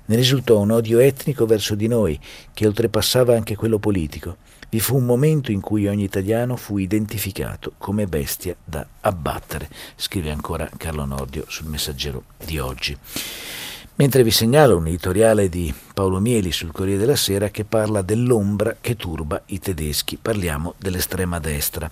[0.06, 2.19] Ne risultò un odio etnico verso di noi,
[2.52, 4.38] che oltrepassava anche quello politico.
[4.67, 10.32] Vi fu un momento in cui ogni italiano fu identificato come bestia da abbattere, scrive
[10.32, 12.97] ancora Carlo Nordio sul messaggero di oggi.
[14.02, 18.78] Mentre vi segnalo un editoriale di Paolo Mieli sul Corriere della Sera che parla dell'ombra
[18.82, 20.18] che turba i tedeschi.
[20.20, 21.88] Parliamo dell'estrema destra.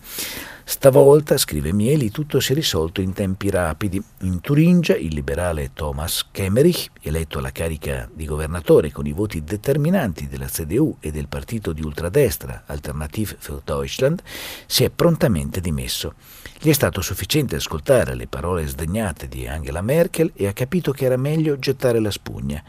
[0.72, 4.00] Stavolta, scrive Mieli, tutto si è risolto in tempi rapidi.
[4.20, 10.28] In Turingia il liberale Thomas Kemmerich, eletto alla carica di governatore con i voti determinanti
[10.28, 14.22] della CDU e del partito di ultradestra Alternative für Deutschland,
[14.68, 16.14] si è prontamente dimesso.
[16.62, 21.06] Gli è stato sufficiente ascoltare le parole sdegnate di Angela Merkel e ha capito che
[21.06, 22.62] era meglio gettare la spugna.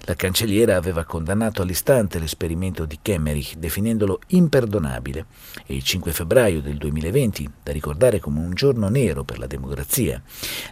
[0.00, 5.26] La cancelliera aveva condannato all'istante l'esperimento di Kemmerich, definendolo imperdonabile,
[5.66, 10.22] e il 5 febbraio del 2020 da ricordare come un giorno nero per la democrazia.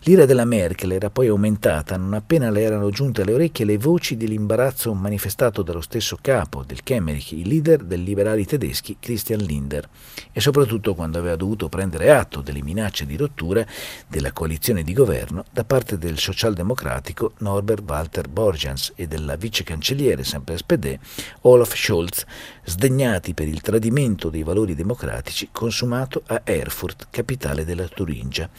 [0.02, 4.16] L'ira della Merkel era poi aumentata non appena le erano giunte alle orecchie le voci
[4.16, 9.88] dell'imbarazzo manifestato dallo stesso capo del Kemmerich, il leader dei liberali tedeschi Christian Linder,
[10.32, 13.64] e soprattutto quando aveva dovuto prendere atto delle minacce di rottura
[14.06, 20.24] della coalizione di governo da parte del socialdemocratico Norbert Walter Borjans e della vice cancelliere,
[20.24, 20.98] sempre SPD,
[21.42, 22.24] Olaf Scholz,
[22.66, 28.50] sdegnati per il tradimento dei valori democratici consumato a Erfurt, capitale della Turingia.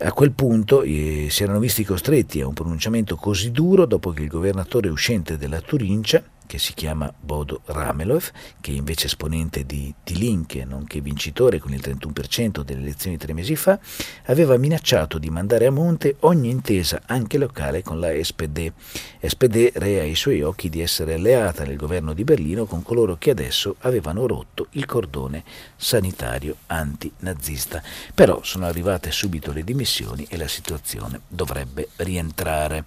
[0.00, 4.22] A quel punto eh, si erano visti costretti a un pronunciamento così duro dopo che
[4.22, 8.30] il governatore uscente della Turingia, che si chiama Bodo Ramelov,
[8.60, 13.34] che è invece esponente di, di Linke, nonché vincitore con il 31% delle elezioni tre
[13.34, 13.78] mesi fa,
[14.24, 18.72] aveva minacciato di mandare a monte ogni intesa, anche locale, con la SPD.
[19.20, 23.30] SPD rea ai suoi occhi di essere alleata nel governo di Berlino con coloro che
[23.30, 25.44] adesso avevano rotto il cordone
[25.78, 27.82] sanitario antinazista.
[28.12, 32.84] Però sono arrivate subito le dimissioni e la situazione dovrebbe rientrare.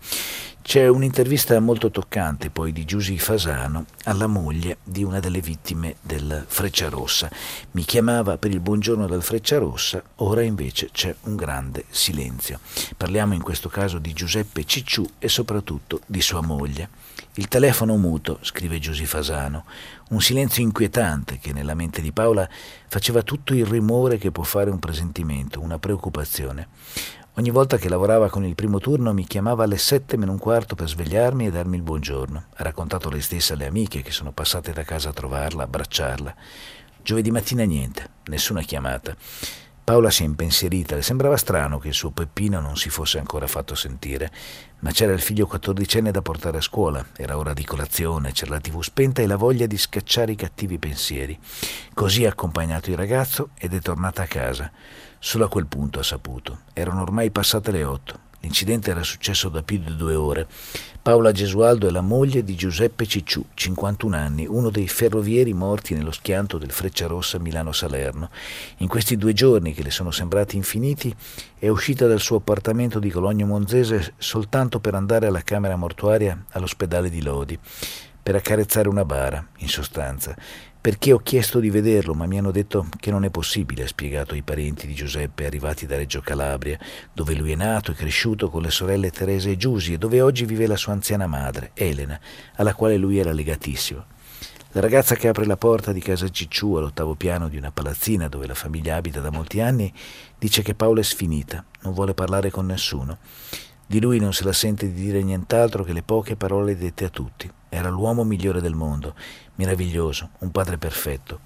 [0.62, 6.46] C'è un'intervista molto toccante poi di Giusy Fasano alla moglie di una delle vittime del
[6.48, 7.32] Frecciarossa.
[7.72, 12.60] Mi chiamava per il buongiorno del Frecciarossa, ora invece c'è un grande silenzio.
[12.96, 16.90] Parliamo in questo caso di Giuseppe Cicciù e soprattutto di sua moglie.
[17.36, 19.64] Il telefono muto, scrive Giusy Fasano,
[20.10, 22.48] un silenzio inquietante che nella mente di Paola
[22.90, 26.68] faceva tutto il rumore che può fare un presentimento, una preoccupazione.
[27.36, 30.76] Ogni volta che lavorava con il primo turno mi chiamava alle sette meno un quarto
[30.76, 32.44] per svegliarmi e darmi il buongiorno.
[32.54, 36.36] Ha raccontato lei stessa alle amiche che sono passate da casa a trovarla, abbracciarla.
[37.02, 39.16] Giovedì mattina niente, nessuna chiamata.
[39.84, 43.48] Paola si è impensierita, le sembrava strano che il suo Peppino non si fosse ancora
[43.48, 44.32] fatto sentire,
[44.80, 48.60] ma c'era il figlio quattordicenne da portare a scuola, era ora di colazione, c'era la
[48.60, 51.38] tv spenta e la voglia di scacciare i cattivi pensieri.
[51.94, 54.72] Così ha accompagnato il ragazzo ed è tornata a casa.
[55.20, 56.62] Solo a quel punto ha saputo.
[56.74, 58.20] Erano ormai passate le otto.
[58.42, 60.48] L'incidente era successo da più di due ore.
[61.02, 66.12] Paola Gesualdo è la moglie di Giuseppe Cicciù, 51 anni, uno dei ferrovieri morti nello
[66.12, 68.30] schianto del Frecciarossa Milano-Salerno.
[68.78, 71.16] In questi due giorni, che le sono sembrati infiniti,
[71.58, 77.10] è uscita dal suo appartamento di Cologno Monzese soltanto per andare alla camera mortuaria all'ospedale
[77.10, 77.58] di Lodi,
[78.24, 80.36] per accarezzare una bara, in sostanza
[80.82, 84.34] perché ho chiesto di vederlo, ma mi hanno detto che non è possibile, ha spiegato
[84.34, 86.80] ai parenti di Giuseppe arrivati da Reggio Calabria,
[87.14, 90.44] dove lui è nato e cresciuto con le sorelle Teresa e Giusi e dove oggi
[90.44, 92.20] vive la sua anziana madre, Elena,
[92.56, 94.06] alla quale lui era legatissimo.
[94.72, 98.48] La ragazza che apre la porta di casa Cicciù all'ottavo piano di una palazzina dove
[98.48, 99.94] la famiglia abita da molti anni
[100.40, 103.20] dice che Paola è sfinita, non vuole parlare con nessuno.
[103.86, 107.10] Di lui non se la sente di dire nient'altro che le poche parole dette a
[107.10, 107.52] tutti.
[107.74, 109.16] Era l'uomo migliore del mondo,
[109.56, 111.40] meraviglioso, un padre perfetto.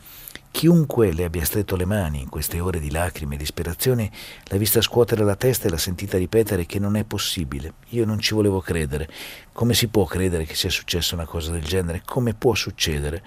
[0.49, 4.09] Chiunque le abbia stretto le mani in queste ore di lacrime e disperazione
[4.45, 7.73] l'ha vista scuotere la testa e l'ha sentita ripetere che non è possibile.
[7.89, 9.07] Io non ci volevo credere.
[9.51, 12.01] Come si può credere che sia successa una cosa del genere?
[12.03, 13.21] Come può succedere?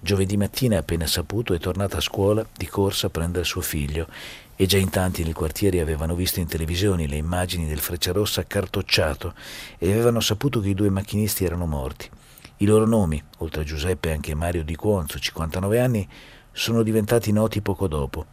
[0.00, 4.08] Giovedì mattina, appena saputo, è tornata a scuola di corsa a prendere suo figlio
[4.56, 9.34] e già in tanti nel quartiere avevano visto in televisione le immagini del Frecciarossa accartocciato
[9.78, 12.08] e avevano saputo che i due macchinisti erano morti.
[12.58, 16.08] I loro nomi, oltre a Giuseppe anche Mario Di Cuonzo, 59 anni,
[16.52, 18.26] sono diventati noti poco dopo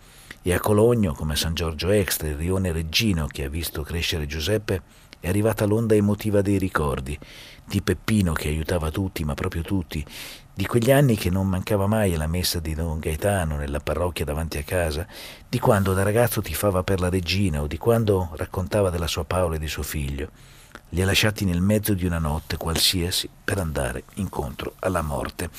[0.43, 4.81] e a Cologno, come San Giorgio Extra, il rione Reggino che ha visto crescere Giuseppe,
[5.19, 7.17] è arrivata l'onda emotiva dei ricordi,
[7.63, 10.03] di Peppino che aiutava tutti, ma proprio tutti,
[10.53, 14.57] di quegli anni che non mancava mai alla messa di Don Gaetano nella parrocchia davanti
[14.57, 15.05] a casa,
[15.47, 19.55] di quando da ragazzo tifava per la regina o di quando raccontava della sua Paola
[19.55, 20.29] e di suo figlio.
[20.93, 25.49] Li ha lasciati nel mezzo di una notte qualsiasi per andare incontro alla morte.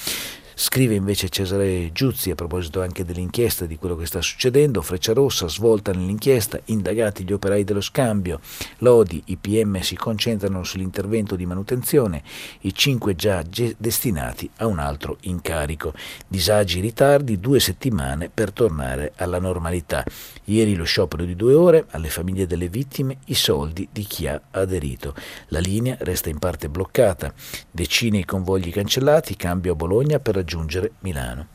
[0.62, 4.80] Scrive invece Cesare Giuzzi a proposito anche dell'inchiesta di quello che sta succedendo.
[4.80, 8.38] Freccia Rossa svolta nell'inchiesta, indagati gli operai dello scambio,
[8.78, 12.22] Lodi, i PM si concentrano sull'intervento di manutenzione,
[12.60, 13.42] i cinque già
[13.76, 15.94] destinati a un altro incarico.
[16.28, 20.04] Disagi ritardi, due settimane per tornare alla normalità.
[20.44, 24.40] Ieri lo sciopero di due ore, alle famiglie delle vittime i soldi di chi ha
[24.52, 25.12] aderito.
[25.48, 27.34] La linea resta in parte bloccata,
[27.68, 30.50] decine i convogli cancellati, cambio a Bologna per raggiungere
[31.00, 31.48] Milano.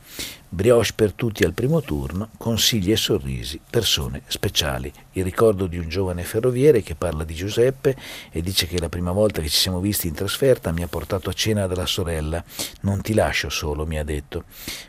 [0.50, 4.90] Brioche per tutti al primo turno, consigli e sorrisi, persone speciali.
[5.12, 7.94] Il ricordo di un giovane ferroviere che parla di Giuseppe
[8.30, 11.28] e dice che la prima volta che ci siamo visti in trasferta mi ha portato
[11.28, 12.42] a cena dalla sorella.
[12.80, 14.44] Non ti lascio solo, mi ha detto.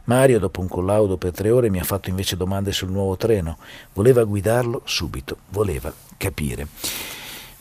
[0.05, 3.57] Mario, dopo un collaudo per tre ore, mi ha fatto invece domande sul nuovo treno.
[3.93, 6.67] Voleva guidarlo subito, voleva capire.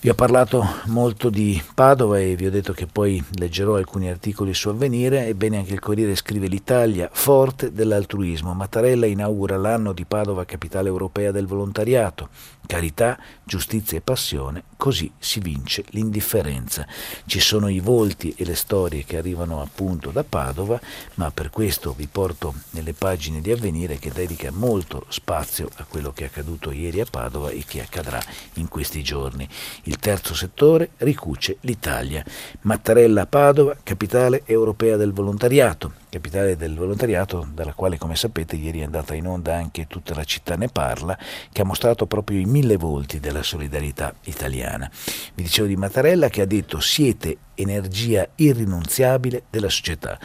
[0.00, 4.54] Vi ho parlato molto di Padova e vi ho detto che poi leggerò alcuni articoli
[4.54, 8.54] su avvenire, ebbene anche il Corriere scrive l'Italia forte dell'altruismo.
[8.54, 12.28] Mattarella inaugura l'anno di Padova capitale europea del volontariato.
[12.68, 16.86] Carità, giustizia e passione, così si vince l'indifferenza.
[17.24, 20.78] Ci sono i volti e le storie che arrivano appunto da Padova,
[21.14, 26.12] ma per questo vi porto nelle pagine di avvenire che dedica molto spazio a quello
[26.12, 28.20] che è accaduto ieri a Padova e che accadrà
[28.56, 29.48] in questi giorni.
[29.84, 32.22] Il terzo settore ricuce l'Italia.
[32.60, 38.84] Mattarella Padova, capitale europea del volontariato, capitale del volontariato dalla quale come sapete ieri è
[38.84, 41.18] andata in onda anche tutta la città ne parla,
[41.50, 44.90] che ha mostrato proprio i mille volti della solidarietà italiana.
[45.34, 50.18] Vi dicevo di Mattarella che ha detto siete energia irrinunziabile della società.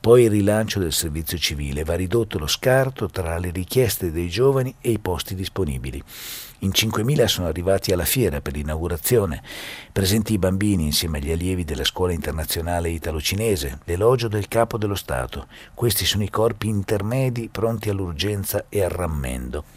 [0.00, 4.74] Poi il rilancio del servizio civile va ridotto lo scarto tra le richieste dei giovani
[4.80, 6.02] e i posti disponibili.
[6.60, 9.42] In 5.000 sono arrivati alla fiera per l'inaugurazione,
[9.92, 15.46] presenti i bambini insieme agli allievi della scuola internazionale italo-cinese, l'elogio del capo dello Stato.
[15.74, 19.75] Questi sono i corpi intermedi pronti all'urgenza e al rammendo.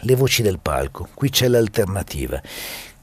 [0.00, 2.40] Le voci del palco, qui c'è l'alternativa.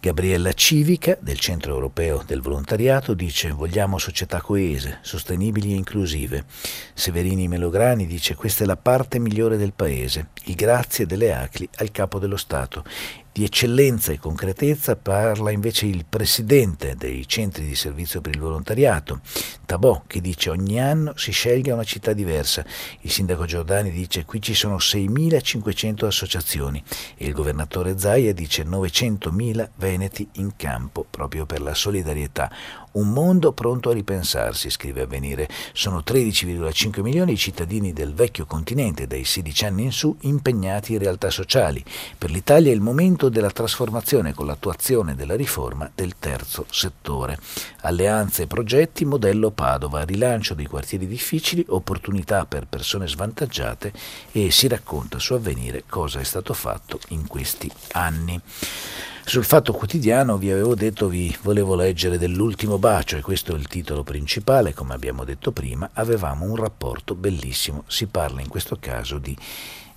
[0.02, 6.46] Gabriella Civica, del Centro Europeo del Volontariato, dice vogliamo società coese, sostenibili e inclusive.
[6.94, 11.92] Severini Melograni dice questa è la parte migliore del Paese, il grazie delle ACLI al
[11.92, 12.84] Capo dello Stato
[13.32, 19.22] di eccellenza e concretezza parla invece il presidente dei centri di servizio per il volontariato,
[19.66, 22.66] Tabò, che dice ogni anno si scelga una città diversa.
[23.02, 26.84] Il sindaco Giordani dice qui ci sono 6.500 associazioni
[27.16, 32.52] e il governatore Zaia dice 900.000 veneti in campo proprio per la solidarietà.
[33.00, 35.48] Un mondo pronto a ripensarsi, scrive Avvenire.
[35.72, 41.00] Sono 13,5 milioni i cittadini del vecchio continente, dai 16 anni in su, impegnati in
[41.00, 41.82] realtà sociali.
[42.18, 47.40] Per l'Italia è il momento della trasformazione con l'attuazione della riforma del terzo settore.
[47.84, 53.94] Alleanze e progetti, modello Padova, rilancio dei quartieri difficili, opportunità per persone svantaggiate
[54.34, 58.42] e si racconta su Avvenire cosa è stato fatto in questi anni.
[59.30, 63.68] Sul Fatto Quotidiano vi avevo detto vi volevo leggere dell'ultimo bacio e questo è il
[63.68, 69.20] titolo principale, come abbiamo detto prima, avevamo un rapporto bellissimo, si parla in questo caso
[69.20, 69.38] di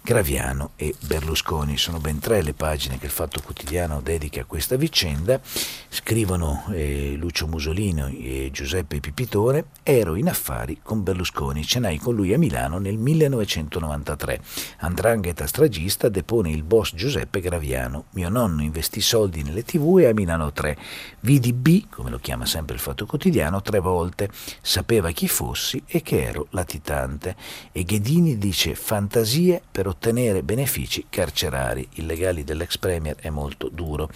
[0.05, 1.79] Graviano e Berlusconi.
[1.79, 5.41] Sono ben tre le pagine che il Fatto Quotidiano dedica a questa vicenda.
[5.89, 12.35] Scrivono eh, Lucio Musolino e Giuseppe Pipitore, ero in affari con Berlusconi, cenai con lui
[12.35, 14.41] a Milano nel 1993.
[14.79, 18.07] Andrangheta stragista depone il boss Giuseppe Graviano.
[18.11, 20.77] Mio nonno investì soldi nelle tv e a Milano 3.
[21.21, 24.31] Vidi B, come lo chiama sempre il Fatto Quotidiano, tre volte.
[24.61, 27.37] Sapeva chi fossi e che ero latitante.
[27.71, 31.87] E Ghedini dice fantasie per ottenere benefici carcerari.
[31.95, 34.11] Il legale dell'ex premier è molto duro.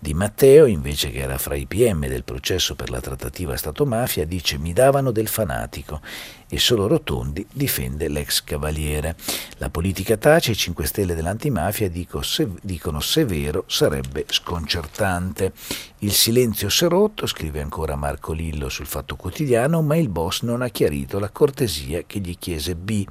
[0.00, 4.58] Di Matteo, invece che era fra i PM del processo per la trattativa Stato-mafia, dice
[4.58, 6.00] mi davano del fanatico
[6.48, 9.16] e solo Rotondi difende l'ex cavaliere.
[9.58, 15.52] La politica tace, i 5 Stelle dell'antimafia dico, se, dicono severo sarebbe sconcertante.
[15.98, 20.42] Il silenzio si è rotto, scrive ancora Marco Lillo sul Fatto Quotidiano, ma il boss
[20.42, 23.04] non ha chiarito la cortesia che gli chiese B.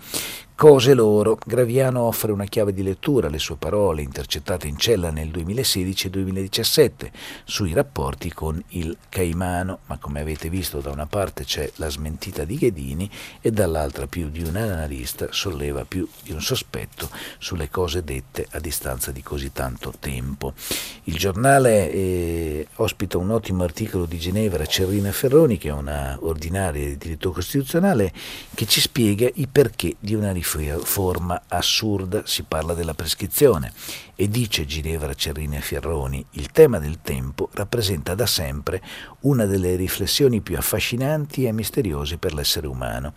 [0.57, 1.37] Cose loro.
[1.45, 6.09] Graviano offre una chiave di lettura alle sue parole intercettate in cella nel 2016 e
[6.09, 7.11] 2017
[7.43, 12.43] sui rapporti con il Caimano, ma come avete visto da una parte c'è la smentita
[12.43, 13.07] di Ghedini
[13.39, 18.59] e dall'altra più di un analista solleva più di un sospetto sulle cose dette a
[18.59, 20.55] distanza di così tanto tempo.
[21.03, 26.83] Il giornale eh, ospita un ottimo articolo di Ginevra Cerrina Ferroni, che è una ordinaria
[26.83, 28.11] di diritto costituzionale,
[28.55, 33.73] che ci spiega i perché di una riforma assurda, si parla della prescrizione
[34.15, 38.81] e dice Ginevra Cerrina Ferroni, il tema del tempo rappresenta da sempre
[39.21, 43.13] una delle riflessioni più affascinanti e misteriose per l'essere umano.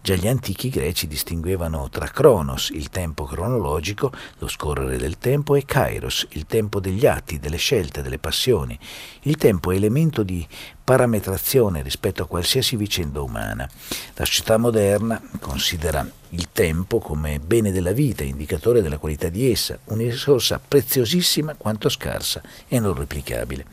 [0.00, 5.64] Già gli antichi greci distinguevano tra Cronos, il tempo cronologico, lo scorrere del tempo, e
[5.66, 8.78] Kairos, il tempo degli atti, delle scelte, delle passioni.
[9.22, 10.46] Il tempo è elemento di
[10.88, 13.68] parametrazione rispetto a qualsiasi vicenda umana.
[14.14, 19.78] La società moderna considera il tempo come bene della vita, indicatore della qualità di essa,
[19.84, 23.66] una risorsa preziosissima quanto scarsa e non replicabile.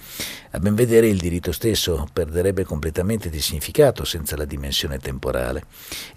[0.51, 5.68] A ben vedere il diritto stesso perderebbe completamente di significato senza la dimensione temporale.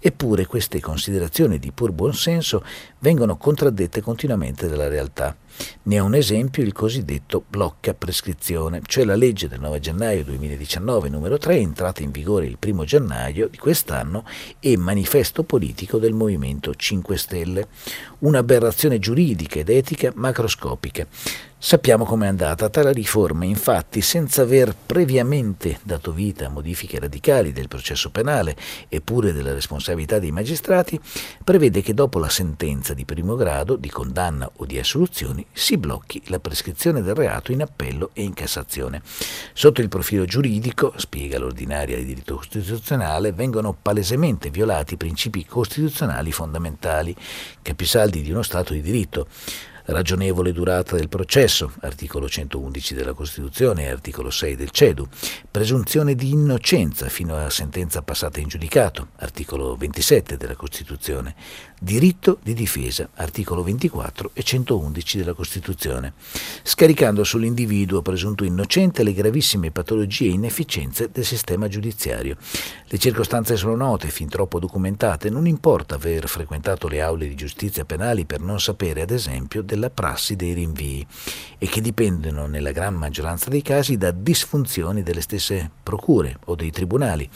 [0.01, 2.61] Eppure queste considerazioni di pur buon senso
[2.99, 5.33] vengono contraddette continuamente dalla realtà.
[5.83, 11.09] Ne è un esempio il cosiddetto blocca prescrizione, cioè la legge del 9 gennaio 2019
[11.09, 14.25] numero 3 entrata in vigore il 1 gennaio di quest'anno
[14.59, 17.67] e manifesto politico del Movimento 5 Stelle.
[18.19, 21.07] Un'aberrazione giuridica ed etica macroscopica
[21.61, 27.67] Sappiamo com'è andata tale riforma, infatti, senza aver previamente dato vita a modifiche radicali del
[27.67, 28.55] processo penale
[28.87, 30.97] e pure della responsabilità dei magistrati,
[31.43, 36.21] prevede che dopo la sentenza di primo grado, di condanna o di assoluzioni, si blocchi
[36.27, 39.01] la prescrizione del reato in appello e in Cassazione.
[39.51, 46.31] Sotto il profilo giuridico, spiega l'ordinaria di diritto costituzionale, vengono palesemente violati i principi costituzionali
[46.31, 47.13] fondamentali,
[47.61, 49.27] capisaldi di uno Stato di diritto
[49.91, 55.07] ragionevole durata del processo, articolo 111 della Costituzione e articolo 6 del CEDU,
[55.49, 61.35] presunzione di innocenza fino a sentenza passata in giudicato, articolo 27 della Costituzione,
[61.79, 66.13] diritto di difesa, articolo 24 e 111 della Costituzione,
[66.63, 72.37] scaricando sull'individuo presunto innocente le gravissime patologie e inefficienze del sistema giudiziario.
[72.85, 77.85] Le circostanze sono note, fin troppo documentate, non importa aver frequentato le aule di giustizia
[77.85, 81.07] penali per non sapere, ad esempio, della della prassi dei rinvii
[81.57, 86.69] e che dipendono nella gran maggioranza dei casi da disfunzioni delle stesse procure o dei
[86.69, 87.27] tribunali,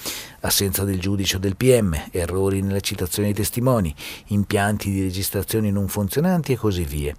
[0.43, 3.93] assenza del giudice o del PM, errori nella citazione dei testimoni,
[4.27, 7.13] impianti di registrazione non funzionanti e così via.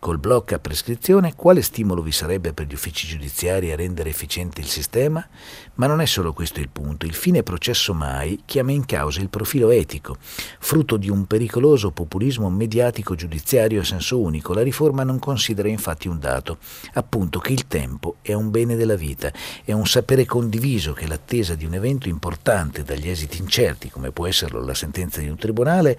[0.00, 4.60] Col blocco a prescrizione, quale stimolo vi sarebbe per gli uffici giudiziari a rendere efficiente
[4.60, 5.26] il sistema?
[5.74, 7.04] Ma non è solo questo il punto.
[7.04, 10.16] Il fine processo mai chiama in causa il profilo etico,
[10.60, 14.54] frutto di un pericoloso populismo mediatico giudiziario a senso unico.
[14.54, 16.58] La riforma non considera infatti un dato,
[16.92, 19.32] appunto che il tempo è un bene della vita,
[19.64, 24.26] è un sapere condiviso che l'attesa di un evento importante dagli esiti incerti, come può
[24.26, 25.98] esserlo la sentenza di un tribunale,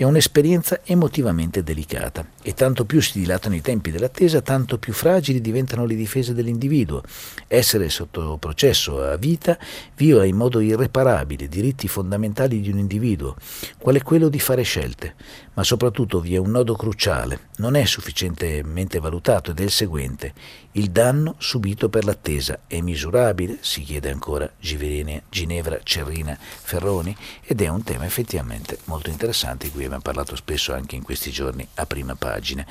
[0.00, 5.42] è un'esperienza emotivamente delicata e tanto più si dilatano i tempi dell'attesa, tanto più fragili
[5.42, 7.02] diventano le difese dell'individuo.
[7.46, 9.58] Essere sotto processo a vita
[9.96, 13.36] viola in modo irreparabile diritti fondamentali di un individuo,
[13.76, 15.16] qual è quello di fare scelte,
[15.60, 20.32] ma soprattutto vi è un nodo cruciale, non è sufficientemente valutato ed è il seguente.
[20.72, 27.68] Il danno subito per l'attesa è misurabile, si chiede ancora Ginevra Cerrina Ferroni, ed è
[27.68, 31.84] un tema effettivamente molto interessante di cui abbiamo parlato spesso anche in questi giorni a
[31.84, 32.64] prima pagina.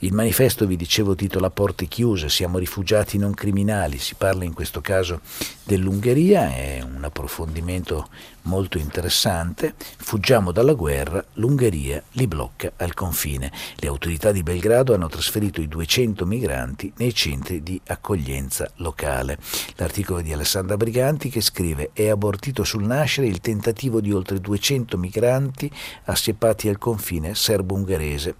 [0.00, 4.80] Il manifesto, vi dicevo, titola Porte chiuse, siamo rifugiati non criminali, si parla in questo
[4.80, 5.22] caso
[5.64, 8.08] dell'Ungheria, è un approfondimento
[8.48, 9.74] molto interessante.
[9.76, 13.52] Fuggiamo dalla guerra, l'Ungheria li blocca al confine.
[13.76, 19.38] Le autorità di Belgrado hanno trasferito i 200 migranti nei centri di accoglienza locale.
[19.76, 24.96] L'articolo di Alessandra Briganti che scrive è abortito sul nascere il tentativo di oltre 200
[24.96, 25.70] migranti
[26.04, 28.34] assiepati al confine serbo-ungherese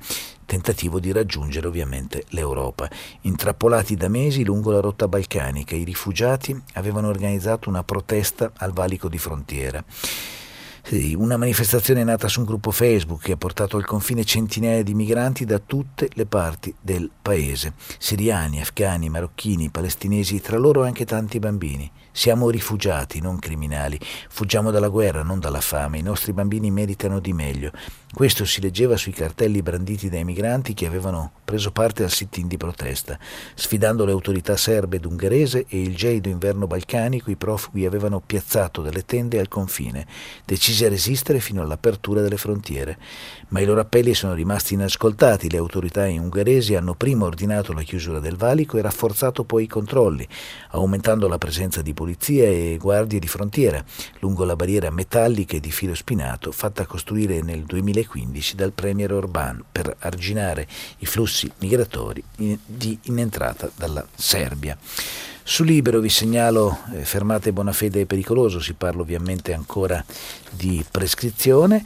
[0.48, 2.88] tentativo di raggiungere ovviamente l'Europa.
[3.22, 9.10] Intrappolati da mesi lungo la rotta balcanica, i rifugiati avevano organizzato una protesta al valico
[9.10, 9.84] di frontiera.
[11.16, 15.44] Una manifestazione nata su un gruppo Facebook che ha portato al confine centinaia di migranti
[15.44, 17.74] da tutte le parti del paese.
[17.98, 21.90] Siriani, afghani, marocchini, palestinesi, tra loro anche tanti bambini.
[22.10, 23.98] Siamo rifugiati, non criminali.
[24.28, 25.98] Fuggiamo dalla guerra, non dalla fame.
[25.98, 27.70] I nostri bambini meritano di meglio.
[28.12, 32.56] Questo si leggeva sui cartelli branditi dai migranti che avevano preso parte al sit-in di
[32.56, 33.18] protesta.
[33.54, 38.82] Sfidando le autorità serbe ed ungherese e il gelido inverno balcanico, i profughi avevano piazzato
[38.82, 40.06] delle tende al confine,
[40.44, 42.98] decisi a resistere fino all'apertura delle frontiere.
[43.48, 45.50] Ma i loro appelli sono rimasti inascoltati.
[45.50, 50.26] Le autorità ungheresi hanno prima ordinato la chiusura del valico e rafforzato poi i controlli,
[50.70, 53.82] aumentando la presenza di polizia e guardie di frontiera
[54.20, 59.12] lungo la barriera metallica e di filo spinato fatta costruire nel 2000 2015 dal Premier
[59.12, 60.66] Orban per arginare
[60.98, 64.76] i flussi migratori in, di, in entrata dalla Serbia.
[65.42, 70.04] Su Libero vi segnalo eh, fermate Bonafede e pericoloso, si parla ovviamente ancora
[70.52, 71.84] di prescrizione,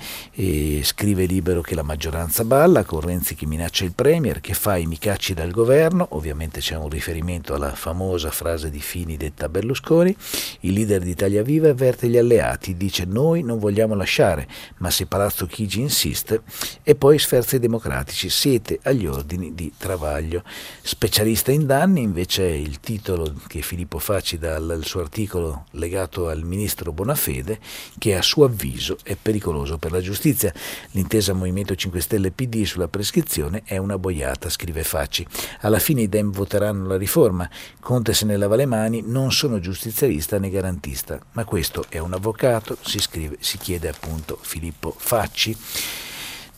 [0.83, 4.87] scrive Libero che la maggioranza balla, con Renzi che minaccia il Premier, che fa i
[4.87, 10.17] micacci dal governo, ovviamente c'è un riferimento alla famosa frase di Fini detta Berlusconi,
[10.61, 14.49] il leader di Italia Viva avverte gli alleati, dice noi non vogliamo lasciare,
[14.79, 16.43] ma se Palazzo Chigi insiste,
[16.83, 20.43] e poi sferza i democratici, siete agli ordini di Travaglio.
[20.83, 26.43] Specialista in danni invece è il titolo che Filippo Facci dal suo articolo legato al
[26.43, 27.59] ministro Bonafede,
[27.99, 30.53] che a suo avviso è pericoloso per la giustizia.
[30.93, 35.27] L'intesa Movimento 5 Stelle PD sulla prescrizione è una boiata, scrive Facci.
[35.61, 37.49] Alla fine i Dem voteranno la riforma.
[37.81, 42.13] Conte se ne lava le mani, non sono giustizialista né garantista, ma questo è un
[42.13, 45.57] avvocato, si, scrive, si chiede appunto Filippo Facci.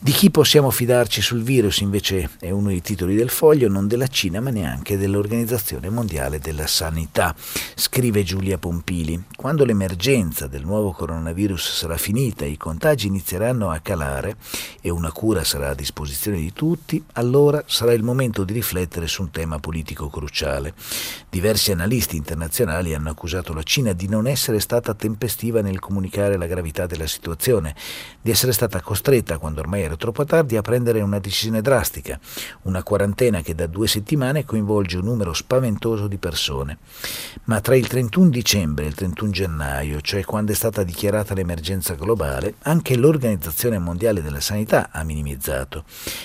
[0.05, 4.07] Di chi possiamo fidarci sul virus invece è uno dei titoli del foglio, non della
[4.07, 7.34] Cina ma neanche dell'Organizzazione Mondiale della Sanità,
[7.74, 9.18] scrive Giulia Pompili.
[9.34, 14.36] Quando l'emergenza del nuovo coronavirus sarà finita e i contagi inizieranno a calare
[14.82, 19.22] e una cura sarà a disposizione di tutti, allora sarà il momento di riflettere su
[19.22, 20.74] un tema politico cruciale.
[21.30, 26.46] Diversi analisti internazionali hanno accusato la Cina di non essere stata tempestiva nel comunicare la
[26.46, 27.74] gravità della situazione,
[28.20, 32.18] di essere stata costretta quando ormai era troppo tardi a prendere una decisione drastica,
[32.62, 36.78] una quarantena che da due settimane coinvolge un numero spaventoso di persone.
[37.45, 41.95] Ma tra il 31 dicembre e il 31 gennaio, cioè quando è stata dichiarata l'emergenza
[41.95, 45.84] globale, anche l'Organizzazione Mondiale della Sanità ha minimizzato,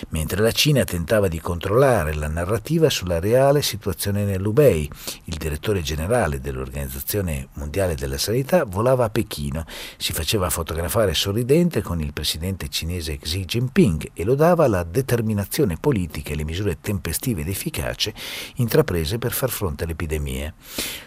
[0.10, 4.90] mentre la Cina tentava di controllare la narrativa sulla reale situazione nell'Ubei.
[5.26, 9.66] Il direttore generale dell'Organizzazione Mondiale della Sanità volava a Pechino,
[9.98, 15.76] si faceva fotografare sorridente con il presidente cinese Xi Jinping Jinping e lodava la determinazione
[15.78, 18.14] politica e le misure tempestive ed efficaci
[18.56, 20.54] intraprese per far fronte alle epidemie.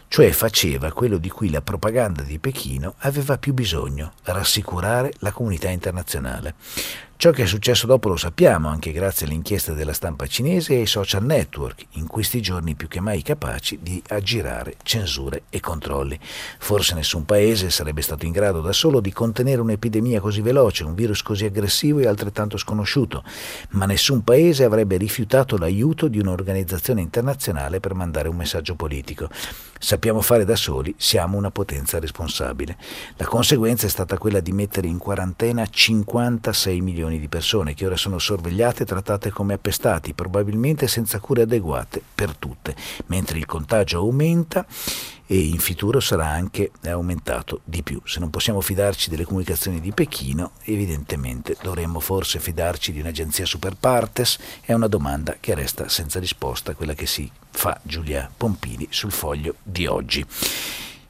[0.07, 5.71] Cioè faceva quello di cui la propaganda di Pechino aveva più bisogno, rassicurare la comunità
[5.71, 6.55] internazionale.
[7.23, 10.79] Ciò che è successo dopo lo sappiamo, anche grazie alle inchieste della stampa cinese e
[10.79, 16.19] ai social network, in questi giorni più che mai capaci di aggirare censure e controlli.
[16.59, 20.97] Forse nessun paese sarebbe stato in grado da solo di contenere un'epidemia così veloce, un
[20.97, 23.23] virus così aggressivo e altrettanto sconosciuto,
[23.69, 29.29] ma nessun paese avrebbe rifiutato l'aiuto di un'organizzazione internazionale per mandare un messaggio politico.
[29.85, 32.77] Sappiamo fare da soli, siamo una potenza responsabile.
[33.17, 37.97] La conseguenza è stata quella di mettere in quarantena 56 milioni di persone che ora
[37.97, 42.77] sono sorvegliate e trattate come appestati, probabilmente senza cure adeguate per tutte,
[43.07, 44.65] mentre il contagio aumenta
[45.33, 48.03] e in futuro sarà anche aumentato di più.
[48.05, 53.75] Se non possiamo fidarci delle comunicazioni di Pechino, evidentemente dovremmo forse fidarci di un'agenzia super
[53.75, 54.37] partes?
[54.61, 59.55] È una domanda che resta senza risposta, quella che si fa Giulia Pompini sul foglio
[59.63, 60.23] di oggi.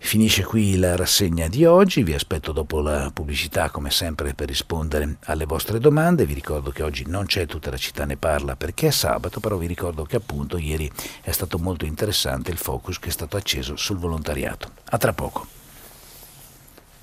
[0.04, 5.16] Finisce qui la rassegna di oggi, vi aspetto dopo la pubblicità come sempre per rispondere
[5.24, 8.88] alle vostre domande, vi ricordo che oggi non c'è tutta la città ne parla perché
[8.88, 10.90] è sabato, però vi ricordo che appunto ieri
[11.22, 14.72] è stato molto interessante il focus che è stato acceso sul volontariato.
[14.90, 15.61] A tra poco.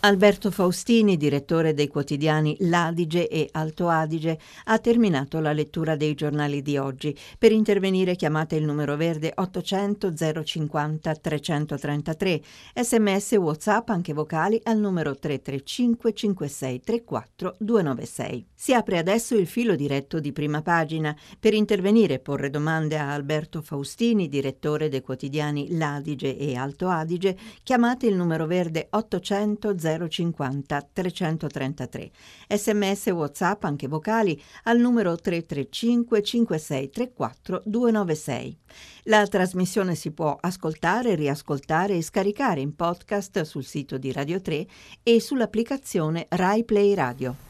[0.01, 6.61] Alberto Faustini, direttore dei quotidiani L'Adige e Alto Adige, ha terminato la lettura dei giornali
[6.61, 7.13] di oggi.
[7.37, 10.13] Per intervenire chiamate il numero verde 800
[10.45, 12.41] 050 333,
[12.75, 18.45] sms whatsapp anche vocali al numero 335 56 34 296.
[18.55, 21.13] Si apre adesso il filo diretto di prima pagina.
[21.37, 27.37] Per intervenire e porre domande a Alberto Faustini, direttore dei quotidiani L'Adige e Alto Adige,
[27.63, 32.11] chiamate il numero verde 800 050 050 333.
[32.47, 38.57] Sms WhatsApp anche vocali al numero 335 5634 296.
[39.03, 44.67] La trasmissione si può ascoltare, riascoltare e scaricare in podcast sul sito di Radio 3
[45.03, 47.48] e sull'applicazione Rai Play Radio.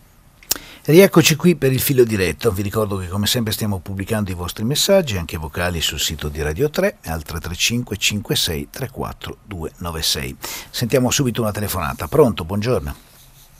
[0.89, 2.49] Rieccoci qui per il filo diretto.
[2.49, 6.41] Vi ricordo che come sempre stiamo pubblicando i vostri messaggi, anche vocali, sul sito di
[6.41, 10.37] Radio 3 al 335 56 34 296.
[10.71, 12.07] Sentiamo subito una telefonata.
[12.07, 12.43] Pronto?
[12.43, 12.95] Buongiorno.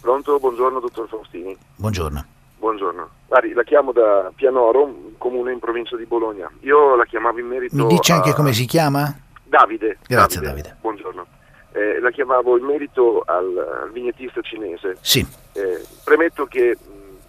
[0.01, 0.39] Pronto?
[0.39, 1.55] Buongiorno, dottor Faustini.
[1.75, 2.25] Buongiorno.
[2.57, 3.09] Buongiorno.
[3.27, 6.49] Guardi, la chiamo da Pianoro, comune in provincia di Bologna.
[6.61, 8.33] Io la chiamavo in merito Mi dice anche a...
[8.33, 9.15] come si chiama?
[9.43, 9.99] Davide.
[10.07, 10.61] Grazie Davide.
[10.61, 10.77] Davide.
[10.81, 11.27] Buongiorno.
[11.73, 14.97] Eh, la chiamavo in merito al, al vignettista cinese.
[15.01, 15.23] Sì.
[15.51, 16.75] Eh, premetto che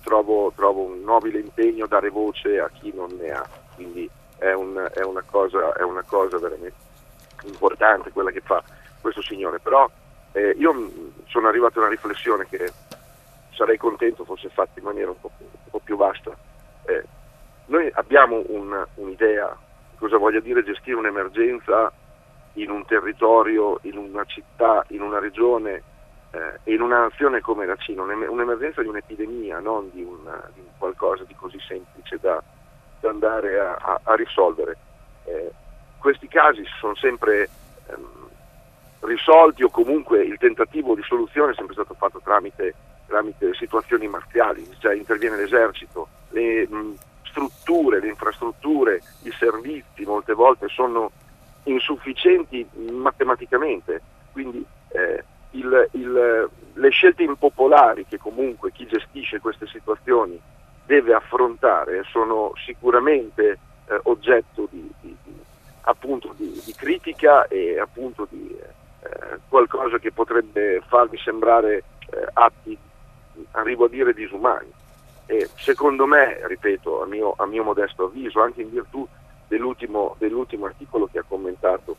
[0.02, 4.88] trovo, trovo, un nobile impegno dare voce a chi non ne ha, quindi è, un,
[4.94, 6.88] è, una, cosa, è una, cosa, veramente
[7.44, 8.62] importante quella che fa
[9.00, 9.88] questo signore, però
[10.32, 10.90] eh, io
[11.26, 12.70] sono arrivato a una riflessione che
[13.52, 16.36] sarei contento fosse fatta in maniera un po' più, un po più vasta.
[16.84, 17.04] Eh,
[17.66, 19.56] noi abbiamo un, un'idea
[19.96, 21.92] cosa voglia dire gestire un'emergenza
[22.54, 25.82] in un territorio, in una città, in una regione
[26.32, 31.24] eh, in una nazione come la Cina, un'emergenza di un'epidemia, non di, una, di qualcosa
[31.24, 32.42] di così semplice da,
[33.00, 34.76] da andare a, a, a risolvere.
[35.24, 35.50] Eh,
[35.98, 37.48] questi casi sono sempre
[37.86, 38.28] ehm,
[39.00, 42.74] risolti o comunque il tentativo di soluzione è sempre stato fatto tramite,
[43.06, 50.68] tramite situazioni marziali, cioè interviene l'esercito, le mh, strutture, le infrastrutture, i servizi molte volte
[50.68, 51.10] sono
[51.64, 54.00] insufficienti matematicamente,
[54.32, 60.40] quindi eh, il, il, le scelte impopolari che comunque chi gestisce queste situazioni
[60.84, 65.34] deve affrontare sono sicuramente eh, oggetto di, di, di,
[65.82, 71.76] appunto di, critica e appunto di eh, qualcosa che potrebbe farvi sembrare
[72.10, 72.76] eh, atti,
[73.52, 74.70] arrivo a dire, disumani.
[75.26, 79.06] E secondo me, ripeto, a mio, a mio modesto avviso, anche in virtù
[79.46, 81.96] dell'ultimo, dell'ultimo articolo che ha commentato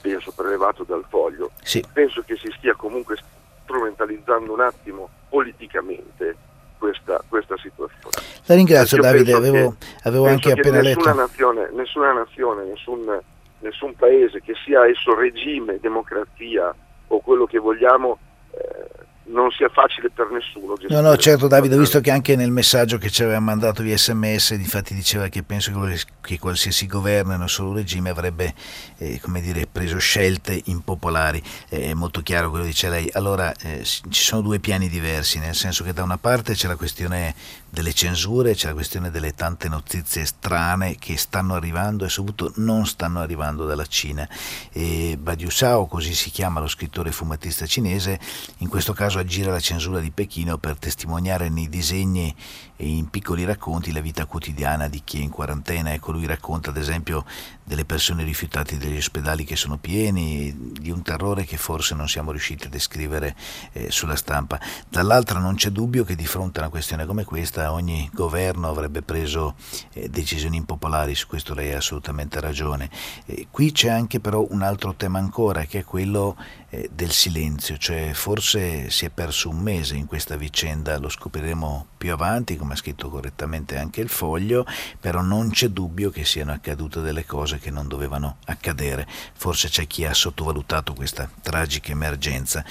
[0.00, 1.84] penso prelevato dal foglio, sì.
[1.92, 3.16] penso che si stia comunque
[3.62, 6.36] strumentalizzando un attimo politicamente
[6.78, 8.14] questa, questa situazione.
[8.46, 11.20] La ringrazio Davide, avevo, avevo anche appena nessuna letto.
[11.20, 13.20] Nazione, nessuna nazione, nessun,
[13.58, 16.74] nessun, paese, che sia esso regime, democrazia
[17.08, 18.18] o quello che vogliamo,
[18.52, 20.74] eh, non sia facile per nessuno.
[20.88, 23.96] No, no, certo Davide, ho visto che anche nel messaggio che ci aveva mandato via
[23.96, 25.72] sms, difatti diceva che penso
[26.20, 28.54] che qualsiasi governo non solo regime avrebbe
[28.98, 33.08] eh, come dire, preso scelte impopolari, eh, è molto chiaro quello che dice lei.
[33.12, 36.76] Allora eh, ci sono due piani diversi, nel senso che da una parte c'è la
[36.76, 37.34] questione
[37.70, 42.86] delle censure, c'è la questione delle tante notizie strane che stanno arrivando e soprattutto non
[42.86, 44.28] stanno arrivando dalla Cina.
[44.72, 48.18] E Badiou Shao, così si chiama lo scrittore fumettista cinese,
[48.58, 52.34] in questo caso aggira la censura di Pechino per testimoniare nei disegni
[52.80, 55.92] e in piccoli racconti la vita quotidiana di chi è in quarantena.
[55.92, 57.24] Ecco, lui racconta ad esempio
[57.64, 62.30] delle persone rifiutate degli ospedali che sono pieni, di un terrore che forse non siamo
[62.30, 63.36] riusciti a descrivere
[63.72, 64.58] eh, sulla stampa.
[64.88, 69.02] Dall'altra non c'è dubbio che di fronte a una questione come questa ogni governo avrebbe
[69.02, 69.54] preso
[69.92, 72.90] eh, decisioni impopolari, su questo lei ha assolutamente ragione.
[73.26, 76.36] Eh, qui c'è anche però un altro tema ancora che è quello
[76.70, 81.86] eh, del silenzio, cioè forse si è perso un mese in questa vicenda, lo scopriremo
[81.96, 84.66] più avanti, come ha scritto correttamente anche il foglio,
[85.00, 89.86] però non c'è dubbio che siano accadute delle cose che non dovevano accadere, forse c'è
[89.86, 92.62] chi ha sottovalutato questa tragica emergenza.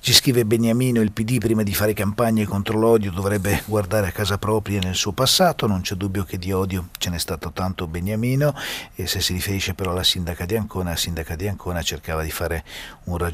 [0.00, 4.36] Ci scrive Beniamino, il PD prima di fare campagne contro l'odio dovrebbe guardare a casa
[4.36, 8.54] propria nel suo passato, non c'è dubbio che di odio ce n'è stato tanto Beniamino
[8.94, 12.30] e se si riferisce però alla sindaca di Ancona, la sindaca di Ancona cercava di
[12.30, 12.64] fare
[13.04, 13.33] un ragionamento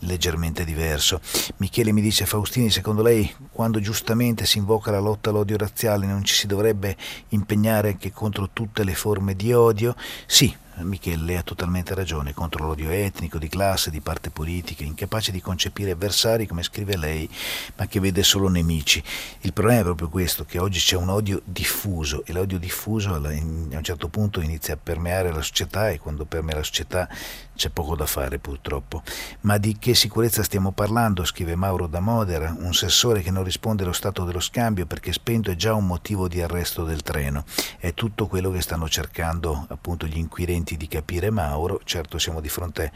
[0.00, 1.20] leggermente diverso.
[1.58, 6.24] Michele mi dice Faustini, secondo lei quando giustamente si invoca la lotta all'odio razziale non
[6.24, 6.96] ci si dovrebbe
[7.28, 9.94] impegnare anche contro tutte le forme di odio?
[10.26, 15.40] Sì, Michele ha totalmente ragione, contro l'odio etnico, di classe, di parte politica, incapace di
[15.40, 17.28] concepire avversari, come scrive lei,
[17.76, 19.02] ma che vede solo nemici.
[19.40, 23.18] Il problema è proprio questo, che oggi c'è un odio diffuso e l'odio diffuso a
[23.18, 27.08] un certo punto inizia a permeare la società e quando permea la società
[27.54, 29.02] c'è poco da fare purtroppo.
[29.40, 31.24] Ma di che sicurezza stiamo parlando?
[31.24, 35.50] scrive Mauro da Modera, un sessore che non risponde allo stato dello scambio perché spento
[35.50, 37.44] è già un motivo di arresto del treno.
[37.78, 41.80] È tutto quello che stanno cercando appunto gli inquirenti di capire Mauro.
[41.84, 42.92] Certo siamo di fronte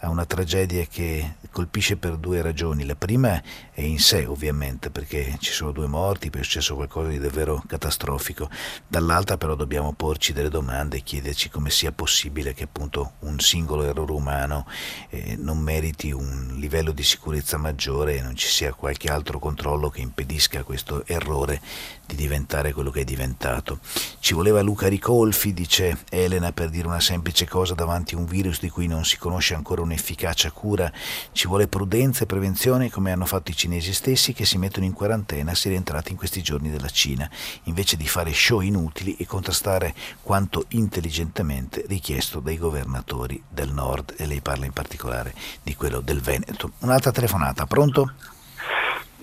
[0.00, 2.84] a una tragedia che colpisce per due ragioni.
[2.84, 3.40] La prima
[3.72, 7.62] è in sé, ovviamente, perché ci sono due morti, poi è successo qualcosa di davvero
[7.66, 8.50] catastrofico.
[8.86, 13.84] Dall'altra però dobbiamo porci delle domande e chiederci come sia possibile che appunto un singolo
[13.84, 14.66] errore umano
[15.08, 19.88] eh, non meriti un livello di sicurezza maggiore e non ci sia qualche altro controllo
[19.88, 21.60] che impedisca questo errore
[22.06, 23.78] di diventare quello che è diventato.
[24.20, 28.60] Ci voleva Luca Ricolfi, dice Elena, per dire una semplice cosa davanti a un virus
[28.60, 30.90] di cui non si conosce ancora un'efficacia cura.
[31.32, 34.92] Ci vuole prudenza e prevenzione come hanno fatto i cinesi stessi che si mettono in
[34.92, 37.28] quarantena se rientrati in questi giorni della Cina,
[37.64, 44.26] invece di fare show inutili e contrastare quanto intelligentemente richiesto dai governatori del nord e
[44.26, 46.72] lei parla in particolare di quello del Veneto.
[46.80, 48.12] Un'altra telefonata, pronto?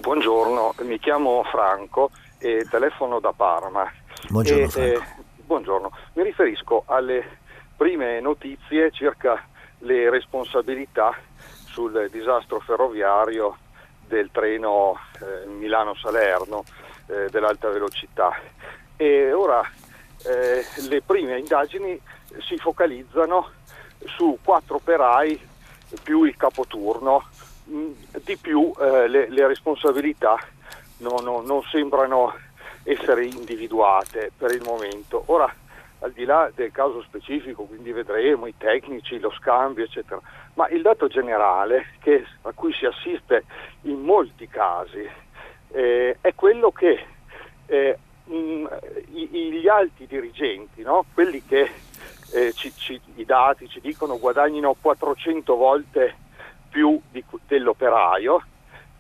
[0.04, 2.12] Buongiorno, mi chiamo Franco
[2.44, 3.90] e telefono da Parma.
[4.28, 5.00] Buongiorno, e, eh,
[5.46, 5.92] buongiorno.
[6.16, 7.40] Mi riferisco alle
[7.78, 9.42] prime notizie circa
[9.80, 13.58] le responsabilità sul disastro ferroviario
[14.06, 16.66] del treno eh, Milano-Salerno
[17.08, 18.38] eh, dell'alta velocità.
[18.98, 19.62] E ora
[20.26, 21.98] eh, le prime indagini
[22.46, 23.52] si focalizzano
[24.18, 25.40] su quattro operai
[26.04, 27.24] più il capoturno,
[27.70, 27.92] mm,
[28.26, 30.38] di più eh, le, le responsabilità
[31.04, 32.34] no, no, non sembrano
[32.84, 35.24] essere individuate per il momento.
[35.28, 35.54] Ora,
[36.00, 40.20] al di là del caso specifico, quindi vedremo i tecnici, lo scambio, eccetera,
[40.56, 43.46] ma il dato generale che, a cui si assiste
[43.84, 45.08] in molti casi
[45.70, 47.06] eh, è quello che
[47.66, 48.66] eh, mh, mm,
[49.12, 51.06] gli alti dirigenti, no?
[51.14, 51.72] quelli che
[52.34, 56.16] eh, ci, ci, i dati ci dicono guadagnino 400 volte
[56.70, 58.44] più di, dell'operaio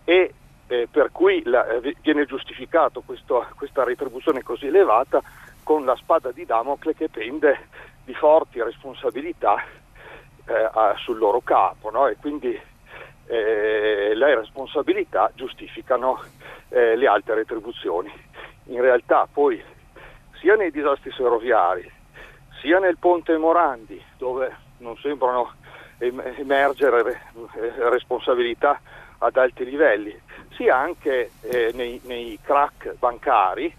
[0.06, 0.34] e
[0.74, 5.22] eh, per cui la, eh, viene giustificato questo, questa retribuzione così elevata
[5.62, 7.68] con la spada di Damocle che pende
[8.04, 9.64] di forti responsabilità
[10.46, 12.08] eh, a, sul loro capo no?
[12.08, 12.60] e quindi
[13.28, 16.22] eh, le responsabilità giustificano
[16.70, 18.12] eh, le alte retribuzioni.
[18.66, 19.62] In realtà poi
[20.40, 21.90] sia nei disastri ferroviari
[22.62, 25.54] sia nel ponte Morandi dove non sembrano
[26.00, 27.22] emergere
[27.56, 28.80] eh, responsabilità
[29.20, 30.20] ad alti livelli,
[30.56, 33.74] sia anche eh, nei, nei crack bancari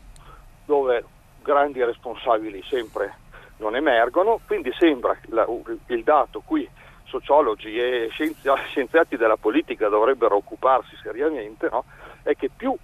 [0.64, 1.04] dove
[1.42, 3.22] grandi responsabili sempre
[3.58, 5.46] non emergono, quindi sembra la,
[5.86, 6.68] il dato qui
[7.04, 11.84] sociologi e scienziati della politica dovrebbero occuparsi seriamente, no?
[12.22, 12.76] è che più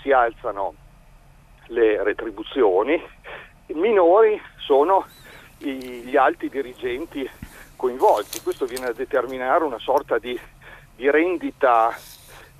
[0.00, 0.74] si alzano
[1.66, 3.00] le retribuzioni,
[3.68, 5.06] minori sono
[5.58, 7.28] gli alti dirigenti
[7.76, 8.40] coinvolti.
[8.40, 10.38] Questo viene a determinare una sorta di
[10.98, 11.96] di rendita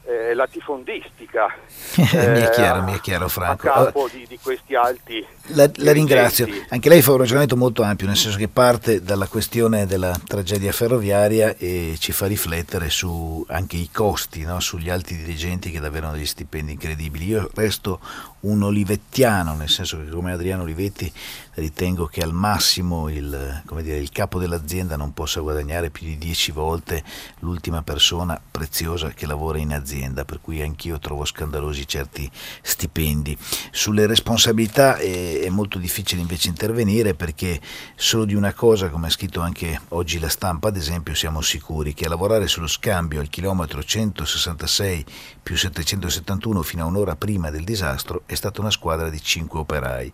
[0.09, 1.55] eh, latifondistica.
[1.97, 3.69] Eh, mi è chiaro, mi è chiaro Franco.
[3.69, 5.25] A capo di, di questi alti.
[5.49, 6.49] La, la, ringrazio.
[6.71, 10.73] Anche lei fa un ragionamento molto ampio, nel senso che parte dalla questione della tragedia
[10.73, 14.61] ferroviaria e ci fa riflettere su anche i costi, no?
[14.61, 17.27] sugli alti dirigenti che davvero hanno degli stipendi incredibili.
[17.27, 18.01] Io resto
[18.41, 21.13] un olivettiano, nel senso che come Adriano Olivetti
[21.59, 26.53] ritengo che al massimo il, dire, il, capo dell'azienda non possa guadagnare più di 10
[26.53, 27.03] volte
[27.41, 32.31] l'ultima persona preziosa che lavora in azienda, per cui anch'io trovo scandalosi certi
[32.63, 33.37] stipendi.
[33.71, 37.61] Sulle responsabilità è, è molto difficile invece intervenire perché
[37.97, 41.95] solo di una cosa, come ha scritto anche oggi la stampa, ad esempio, siamo sicuri
[41.95, 45.05] che a lavorare sullo scambio al chilometro 166
[45.43, 50.13] più 771 fino a un'ora prima del disastro è stata una squadra di 5 operai.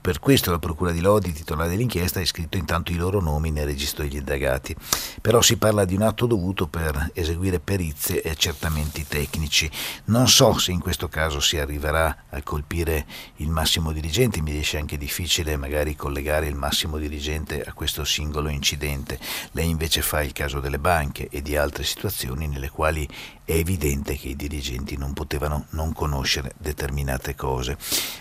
[0.00, 3.66] Per questo la Procura di Lodi, titolare dell'inchiesta, ha iscritto intanto i loro nomi nel
[3.66, 4.74] registro degli indagati.
[5.20, 9.70] Però si parla di un atto dovuto per eseguire perizie e accertamenti tecnici.
[10.04, 13.06] Non so se in questo caso si arriverà a colpire
[13.36, 18.48] il massimo dirigente, mi riesce anche difficile magari collegare il massimo dirigente a questo singolo
[18.48, 19.18] incidente.
[19.52, 23.08] Lei invece fa il caso delle banche e di altre situazioni nelle quali
[23.48, 27.78] è evidente che i dirigenti non potevano non conoscere determinate cose.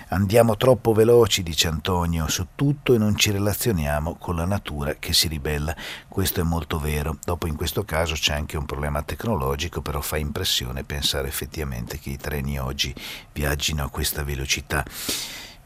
[0.07, 5.11] Andiamo troppo veloci, dice Antonio, su tutto e non ci relazioniamo con la natura che
[5.11, 5.75] si ribella.
[6.07, 7.17] Questo è molto vero.
[7.25, 12.11] Dopo in questo caso c'è anche un problema tecnologico, però fa impressione pensare effettivamente che
[12.11, 12.95] i treni oggi
[13.34, 14.86] viaggino a questa velocità.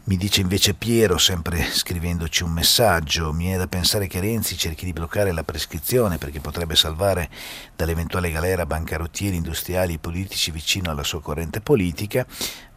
[0.03, 4.83] Mi dice invece Piero, sempre scrivendoci un messaggio, mi è da pensare che Renzi cerchi
[4.83, 7.29] di bloccare la prescrizione perché potrebbe salvare
[7.75, 12.25] dall'eventuale galera bancarottieri, industriali e politici vicino alla sua corrente politica,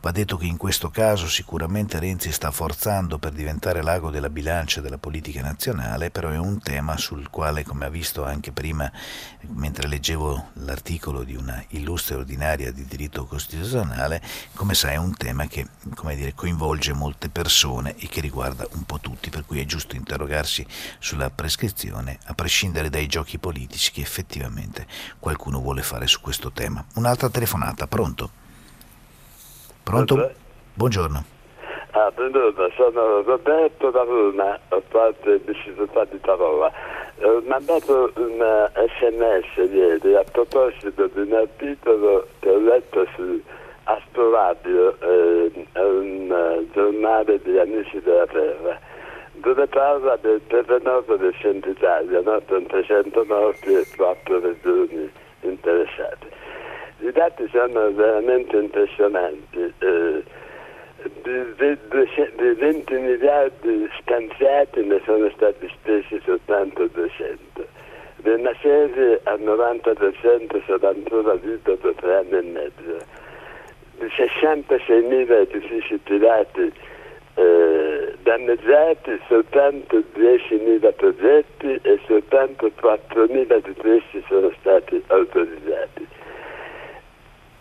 [0.05, 4.83] Va detto che in questo caso sicuramente Renzi sta forzando per diventare l'ago della bilancia
[4.83, 8.93] della politica nazionale, però è un tema sul quale, come ha visto anche prima,
[9.53, 14.21] mentre leggevo l'articolo di una illustre ordinaria di diritto costituzionale,
[14.55, 15.69] come sai è un tema che
[16.15, 20.67] dire, coinvolge molte persone e che riguarda un po' tutti, per cui è giusto interrogarsi
[20.99, 24.87] sulla prescrizione, a prescindere dai giochi politici che effettivamente
[25.19, 26.85] qualcuno vuole fare su questo tema.
[26.97, 28.43] Un'altra telefonata, pronto?
[29.85, 30.33] Pronto?
[30.73, 31.25] Buongiorno.
[31.91, 36.73] Ah, buongiorno, sono Roberto da Roma, ho fatto difficoltà di parola.
[37.21, 43.41] Ho mandato un sms ieri a proposito di un articolo che ho letto su
[43.85, 48.81] Astroradio, eh, un giornale di Amici della Terra,
[49.35, 52.41] dove parla del terremoto del centro Italia, no?
[52.49, 55.13] con 300 morti e 4 regioni
[55.43, 56.44] interessate.
[57.05, 59.75] I dati sono veramente impressionanti.
[59.79, 60.23] Eh,
[61.23, 67.67] di, 20 miliardi stanziati ne sono stati spesi soltanto 200.
[68.17, 73.05] Di una serie al 90% sono ancora vivo dopo tre anni e mezzo.
[73.99, 76.73] Di 66.000 edifici pirati
[77.35, 86.23] eh, danneggiati soltanto 10.000 progetti e soltanto 4.000 di questi sono stati autorizzati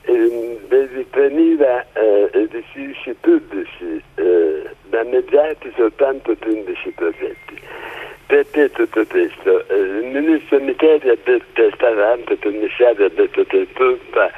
[0.05, 7.61] eh, dei 3.000 eh, edifici pubblici eh, danneggiati soltanto 15 progetti.
[8.25, 9.67] Perché tutto questo?
[9.67, 14.31] Eh, il ministro Micheli ha detto, Stavante, il commissario ha detto che tutta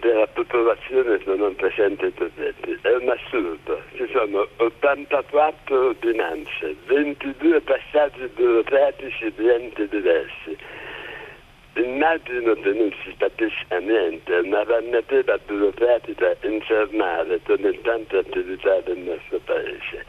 [0.00, 2.78] della popolazione sono presenti progetti.
[2.80, 3.80] È un assurdo.
[3.94, 10.56] Ci sono 84 ordinanze, 22 passaggi burocratici di enti diversi
[11.76, 19.38] Immagino che non si capisca niente, una ragnatela burocratica infernale con tante attività del nostro
[19.44, 20.06] paese.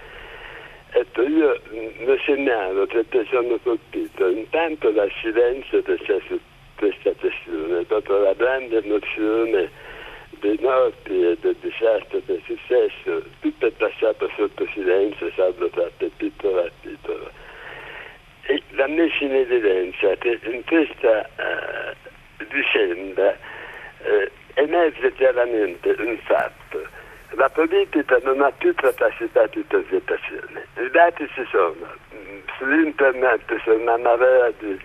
[0.92, 1.60] Ecco, io
[2.06, 6.40] lo segnalo perché sono colpito intanto dal silenzio che c'è su
[6.78, 9.70] questa questione, dopo la grande emozione
[10.40, 16.10] dei morti e del disastro che è successo, tutto è passato sotto silenzio, salvo tratto
[16.16, 17.47] piccolo a piccolo e
[18.72, 23.36] l'ha messo in evidenza che in questa uh, vicenda
[24.00, 26.86] uh, emerge chiaramente un fatto.
[27.32, 30.66] La politica non ha più capacità di interpretazione.
[30.78, 31.96] I dati ci sono.
[32.58, 34.80] Su internet c'è una marea di,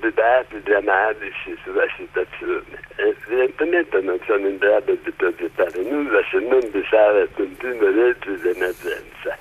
[0.00, 2.80] di dati, di analisi sulla situazione.
[2.96, 8.40] E evidentemente non sono in grado di progettare nulla se non di fare continue leggi
[8.40, 9.36] di emergenza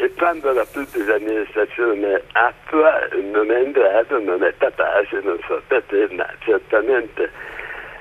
[0.00, 5.60] e quando la pubblica amministrazione attua non è in grado, non è capace, non so
[5.66, 7.30] perché, ma certamente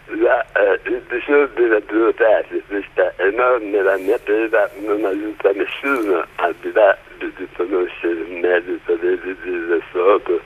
[0.06, 7.34] la, eh, il disordine burocratico, questa enorme ragnatela non aiuta nessuno al di là di
[7.36, 10.40] riconoscere il merito dei vigili del fuoco,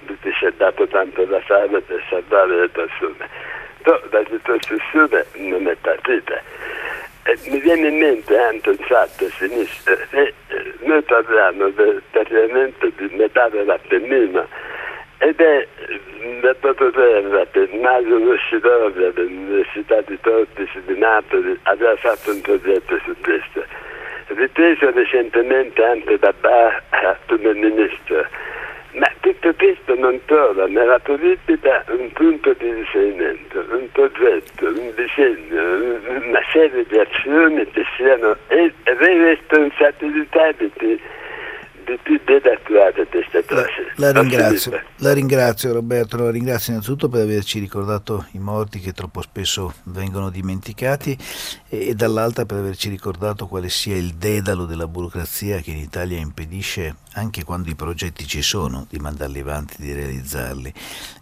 [0.00, 3.28] di chi si è dato tanto da fare per salvare le persone.
[3.84, 6.38] No, la situazione non è partita
[7.28, 9.44] eh, mi viene in mente anche il fatto a
[10.12, 14.48] eh, eh, noi parliamo del praticamente di metà dell'Appennino
[15.18, 15.66] ed è
[16.40, 23.14] la terra che Mario Roscidovia dell'Università di Tortici di Napoli aveva fatto un progetto su
[23.20, 23.62] questo,
[24.28, 26.82] ripreso recentemente anche da Bar
[27.26, 28.26] come ministro
[28.92, 35.98] ma tutto questo non trova nella politica un punto di riferimento, un progetto, un disegno,
[36.26, 38.36] una serie di azioni che siano
[38.84, 41.00] responsabilizzabili
[41.88, 43.92] di più deve attuare queste cose.
[43.96, 48.92] La, la, ringrazio, la ringrazio Roberto, la ringrazio innanzitutto per averci ricordato i morti che
[48.92, 51.16] troppo spesso vengono dimenticati
[51.68, 56.18] e, e dall'altra per averci ricordato quale sia il dedalo della burocrazia che in Italia
[56.18, 60.72] impedisce anche quando i progetti ci sono, di mandarli avanti, di realizzarli.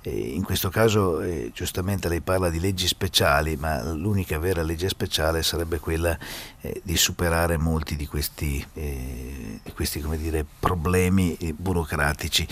[0.02, 4.88] E in questo caso eh, giustamente lei parla di leggi speciali, ma l'unica vera legge
[4.88, 6.16] speciale sarebbe quella
[6.60, 12.46] eh, di superare molti di questi, eh, questi dire, problemi eh, burocratici.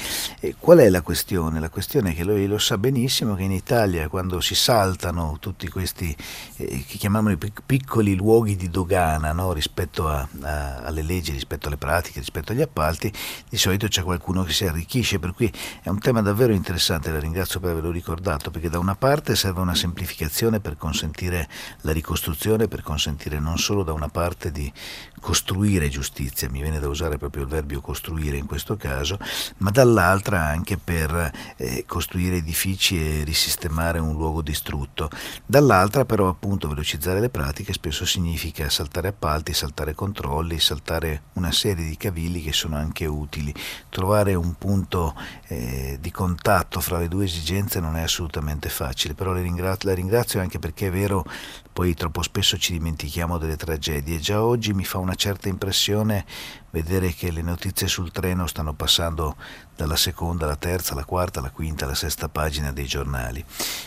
[0.58, 1.60] qual è la questione?
[1.60, 5.68] La questione è che lui lo sa benissimo che in Italia quando si saltano tutti
[5.68, 6.14] questi,
[6.56, 9.52] eh, che chiamiamoli piccoli luoghi di dogana no?
[9.52, 13.12] rispetto a, a, alle leggi, rispetto alle pratiche, rispetto agli appalti,
[13.48, 17.18] di solito c'è qualcuno che si arricchisce, per cui è un tema davvero interessante, la
[17.18, 21.48] ringrazio per averlo ricordato, perché da una parte serve una semplificazione per consentire
[21.82, 24.72] la ricostruzione, per consentire non solo da una parte di
[25.20, 29.18] costruire giustizia, mi viene da usare proprio il verbo costruire in questo caso,
[29.58, 35.10] ma dall'altra anche per eh, costruire edifici e risistemare un luogo distrutto.
[35.44, 41.84] Dall'altra però appunto velocizzare le pratiche spesso significa saltare appalti, saltare controlli, saltare una serie
[41.84, 43.54] di cavilli che sono anche utili.
[43.88, 45.14] Trovare un punto
[45.48, 49.94] eh, di contatto fra le due esigenze non è assolutamente facile, però la ringrazio, la
[49.94, 51.24] ringrazio anche perché è vero
[51.72, 54.20] poi troppo spesso ci dimentichiamo delle tragedie.
[54.20, 56.24] Già oggi mi fa una certa impressione
[56.70, 59.36] vedere che le notizie sul treno stanno passando
[59.76, 63.44] dalla seconda alla terza, alla quarta, alla quinta, alla sesta pagina dei giornali.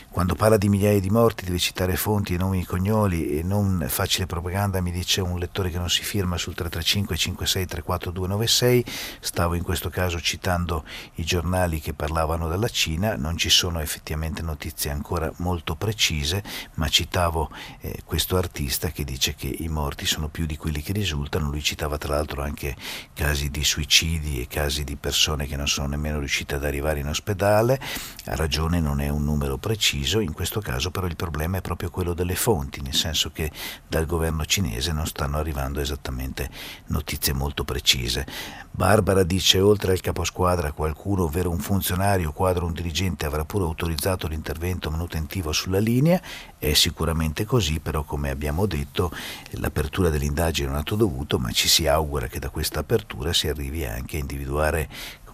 [0.09, 3.85] Quando parla di migliaia di morti deve citare fonti e nomi e cognoli e non
[3.87, 8.85] facile propaganda, mi dice un lettore che non si firma sul 335 56 34 296.
[9.19, 10.83] Stavo in questo caso citando
[11.15, 16.43] i giornali che parlavano della Cina, non ci sono effettivamente notizie ancora molto precise,
[16.75, 20.93] ma citavo eh, questo artista che dice che i morti sono più di quelli che
[20.93, 21.51] risultano.
[21.51, 22.75] Lui citava tra l'altro anche
[23.13, 27.07] casi di suicidi e casi di persone che non sono nemmeno riuscite ad arrivare in
[27.07, 27.79] ospedale.
[28.25, 31.89] Ha ragione, non è un numero preciso, in questo caso però il problema è proprio
[31.89, 33.51] quello delle fonti, nel senso che
[33.87, 36.49] dal governo cinese non stanno arrivando esattamente
[36.87, 38.25] notizie molto precise.
[38.71, 44.27] Barbara dice oltre al caposquadra qualcuno, ovvero un funzionario, quadro un dirigente, avrà pure autorizzato
[44.27, 46.21] l'intervento manutentivo sulla linea,
[46.57, 49.11] è sicuramente così, però come abbiamo detto
[49.51, 53.47] l'apertura dell'indagine è un atto dovuto, ma ci si augura che da questa apertura si
[53.47, 54.87] arrivi anche a individuare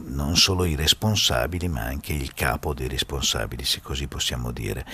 [0.05, 4.85] non solo i responsabili ma anche il capo dei responsabili, se così possiamo dire.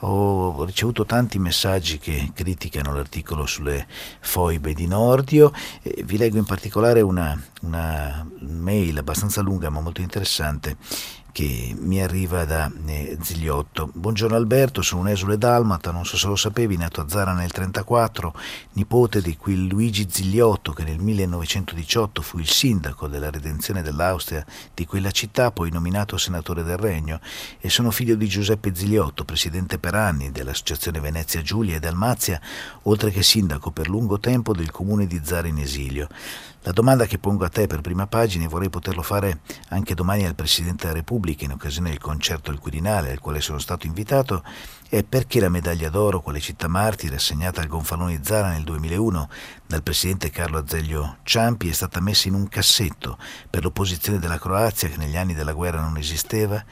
[0.00, 3.86] Ho ricevuto tanti messaggi che criticano l'articolo sulle
[4.20, 5.52] foibe di Nordio,
[5.82, 10.76] e vi leggo in particolare una, una mail abbastanza lunga ma molto interessante
[11.36, 13.90] che mi arriva da eh, Zigliotto.
[13.92, 17.50] Buongiorno Alberto, sono un esule dalmata, non so se lo sapevi, nato a Zara nel
[17.52, 18.34] 1934,
[18.72, 24.86] nipote di quel Luigi Zigliotto che nel 1918 fu il sindaco della redenzione dell'Austria di
[24.86, 27.20] quella città, poi nominato senatore del Regno,
[27.60, 32.40] e sono figlio di Giuseppe Zigliotto, presidente per anni dell'Associazione Venezia Giulia e Dalmazia,
[32.84, 36.08] oltre che sindaco per lungo tempo del comune di Zara in esilio.
[36.62, 40.34] La domanda che pongo a te per prima pagina vorrei poterlo fare anche domani al
[40.34, 44.42] Presidente della Repubblica in occasione del concerto al Quirinale al quale sono stato invitato
[44.88, 49.28] è perché la medaglia d'oro quale città martire assegnata al Gonfalone Zara nel 2001
[49.66, 53.18] dal Presidente Carlo Azeglio Ciampi è stata messa in un cassetto
[53.50, 56.64] per l'opposizione della Croazia che negli anni della guerra non esisteva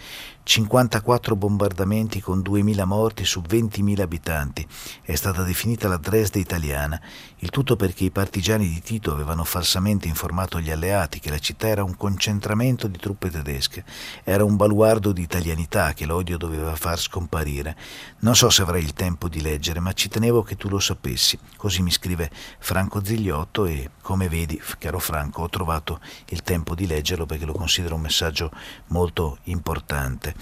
[0.45, 4.67] 54 bombardamenti con 2.000 morti su 20.000 abitanti.
[5.01, 7.01] È stata definita la Dresde italiana,
[7.39, 11.69] il tutto perché i partigiani di Tito avevano falsamente informato gli alleati che la città
[11.69, 13.85] era un concentramento di truppe tedesche,
[14.23, 17.75] era un baluardo di italianità che l'odio doveva far scomparire.
[18.21, 21.39] Non so se avrai il tempo di leggere, ma ci tenevo che tu lo sapessi.
[21.57, 26.87] Così mi scrive Franco Zigliotto e, come vedi, caro Franco, ho trovato il tempo di
[26.87, 28.51] leggerlo perché lo considero un messaggio
[28.89, 30.35] molto importante.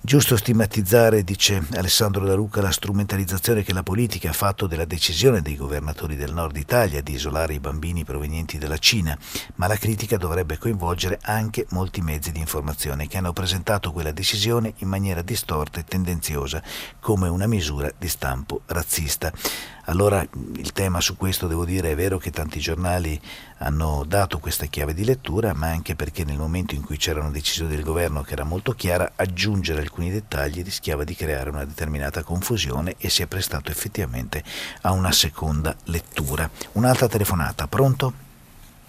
[0.00, 5.42] Giusto stigmatizzare, dice Alessandro La Ruca, la strumentalizzazione che la politica ha fatto della decisione
[5.42, 9.18] dei governatori del nord Italia di isolare i bambini provenienti dalla Cina,
[9.56, 14.72] ma la critica dovrebbe coinvolgere anche molti mezzi di informazione che hanno presentato quella decisione
[14.78, 16.62] in maniera distorta e tendenziosa
[17.00, 19.32] come una misura di stampo razzista.
[19.86, 20.24] Allora
[20.56, 23.20] il tema su questo devo dire è vero che tanti giornali
[23.58, 27.30] hanno dato questa chiave di lettura, ma anche perché nel momento in cui c'era una
[27.30, 32.22] decisione del governo che era molto chiara, aggiungere alcuni dettagli rischiava di creare una determinata
[32.22, 34.42] confusione e si è prestato effettivamente
[34.82, 36.48] a una seconda lettura.
[36.72, 38.26] Un'altra telefonata, pronto?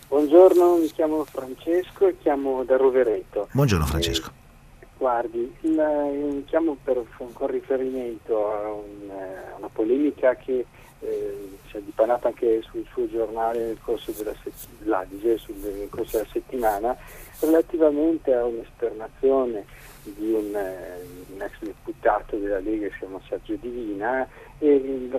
[0.08, 3.48] Buongiorno, mi chiamo Francesco e chiamo da Rovereto.
[3.52, 4.32] Buongiorno Francesco.
[4.80, 7.04] Eh, guardi, il, chiamo per,
[7.34, 10.66] con riferimento a, un, a una polemica che
[11.02, 16.30] eh, si è dipanata anche sul suo giornale nel corso della, sul, nel corso della
[16.32, 16.98] settimana
[17.40, 19.66] relativamente a un'esternazione
[20.04, 25.10] di un, eh, un, ex deputato della Lega che si chiama Sergio Divina e,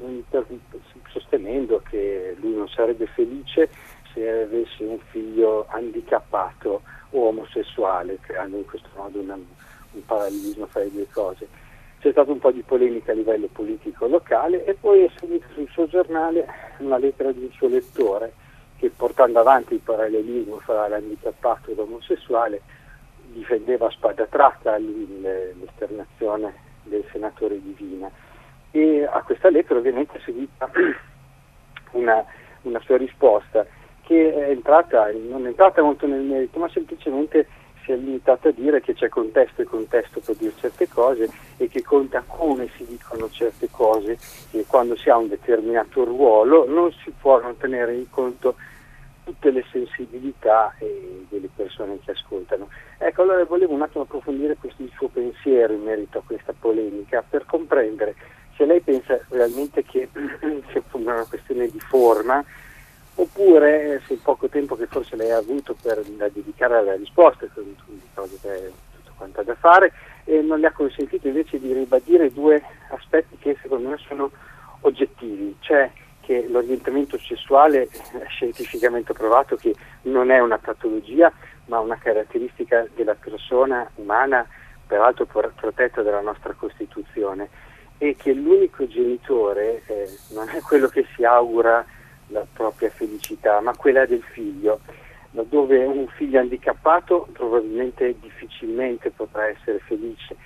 [1.09, 3.71] sostenendo che lui non sarebbe felice
[4.13, 10.81] se avesse un figlio handicappato o omosessuale creando in questo modo una, un parallelismo fra
[10.81, 11.49] le due cose
[12.01, 15.69] c'è stata un po' di polemica a livello politico locale e poi è seguita sul
[15.69, 16.47] suo giornale
[16.79, 18.33] una lettera di un suo lettore
[18.79, 22.63] che portando avanti il parallelismo fra l'handicappato e l'omosessuale
[23.33, 28.11] difendeva a spada tratta l'esternazione del senatore Divina
[28.71, 30.71] e a questa lettera ovviamente è seguita
[31.93, 32.25] una,
[32.63, 33.67] una sua risposta
[34.03, 37.47] che è entrata, non è entrata molto nel merito, ma semplicemente
[37.85, 41.69] si è limitata a dire che c'è contesto e contesto per dire certe cose e
[41.69, 44.19] che conta come si dicono certe cose
[44.53, 48.57] e quando si ha un determinato ruolo non si non tenere in conto
[49.25, 52.69] tutte le sensibilità eh, delle persone che ascoltano.
[52.99, 57.23] Ecco, allora volevo un attimo approfondire questo il suo pensiero in merito a questa polemica
[57.29, 58.15] per comprendere
[58.61, 60.09] se lei pensa realmente che
[60.71, 62.45] sia una questione di forma
[63.15, 66.03] oppure se il poco tempo che forse lei ha avuto per
[66.33, 67.77] dedicare alla risposta, di
[68.15, 69.93] cose che tutto quanto da fare,
[70.25, 74.31] e non le ha consentito invece di ribadire due aspetti che secondo me sono
[74.83, 75.91] oggettivi, cioè
[76.21, 77.89] che l'orientamento sessuale è
[78.29, 81.33] scientificamente provato che non è una patologia
[81.67, 84.47] ma una caratteristica della persona umana,
[84.87, 87.49] peraltro protetta dalla nostra Costituzione,
[87.99, 91.85] e che l'unico genitore eh, non è quello che si augura
[92.31, 94.81] la propria felicità, ma quella del figlio,
[95.31, 100.37] dove un figlio handicappato probabilmente difficilmente potrà essere felice,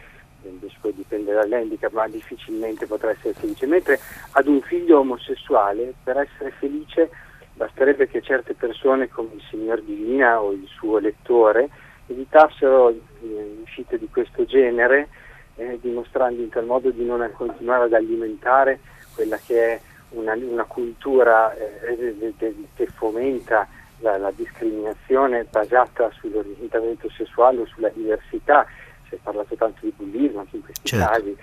[0.42, 3.98] invece poi dipende dall'handicap, ma difficilmente potrà essere felice, mentre
[4.32, 7.10] ad un figlio omosessuale per essere felice
[7.54, 11.68] basterebbe che certe persone come il signor Divina o il suo lettore
[12.06, 15.08] evitassero eh, uscite di questo genere,
[15.56, 18.80] eh, dimostrando in tal modo di non continuare ad alimentare
[19.14, 19.80] quella che è
[20.10, 22.34] una, una cultura eh,
[22.74, 23.66] che fomenta
[23.98, 28.66] la, la, discriminazione basata sull'orientamento sessuale o sulla diversità,
[29.08, 31.06] si è parlato tanto di bullismo anche in questi certo.
[31.06, 31.36] casi,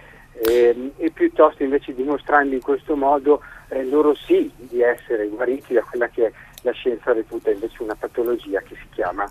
[0.44, 5.82] eh, e piuttosto invece dimostrando in questo modo eh, loro sì di essere guariti da
[5.82, 6.32] quella che
[6.64, 9.26] la scienza reputa invece una patologia che si chiama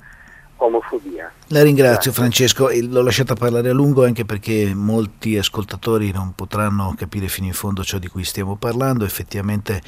[0.60, 1.32] omofobia.
[1.48, 2.12] La ringrazio.
[2.12, 7.52] Francesco, l'ho lasciata parlare a lungo anche perché molti ascoltatori non potranno capire fino in
[7.52, 9.82] fondo ciò di cui stiamo parlando, effettivamente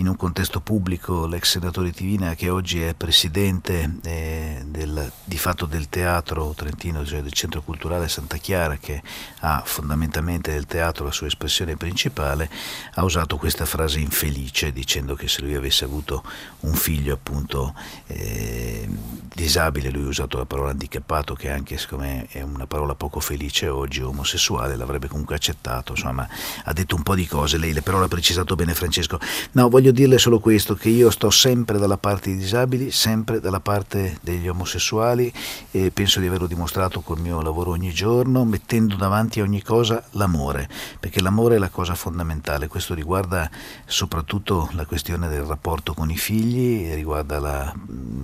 [0.00, 5.66] in un contesto pubblico l'ex senatore Tivina che oggi è presidente eh, del, di fatto
[5.66, 9.02] del teatro trentino, cioè del centro culturale Santa Chiara che
[9.40, 12.48] ha fondamentalmente del teatro la sua espressione principale,
[12.94, 16.24] ha usato questa frase infelice dicendo che se lui avesse avuto
[16.60, 17.74] un figlio appunto
[18.06, 18.88] eh,
[19.34, 23.68] disabile, lui ha usato la parola handicappato che anche siccome è una parola poco felice
[23.68, 26.26] oggi, omosessuale, l'avrebbe comunque accettato, insomma
[26.64, 29.20] ha detto un po' di cose, lei le parole ha precisato bene Francesco.
[29.52, 33.40] No, voglio voglio dirle solo questo, che io sto sempre dalla parte dei disabili, sempre
[33.40, 35.32] dalla parte degli omosessuali
[35.70, 40.02] e penso di averlo dimostrato col mio lavoro ogni giorno, mettendo davanti a ogni cosa
[40.12, 40.68] l'amore,
[40.98, 42.68] perché l'amore è la cosa fondamentale.
[42.68, 43.50] Questo riguarda
[43.84, 47.74] soprattutto la questione del rapporto con i figli, riguarda la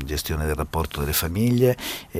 [0.04, 1.76] gestione del rapporto delle famiglie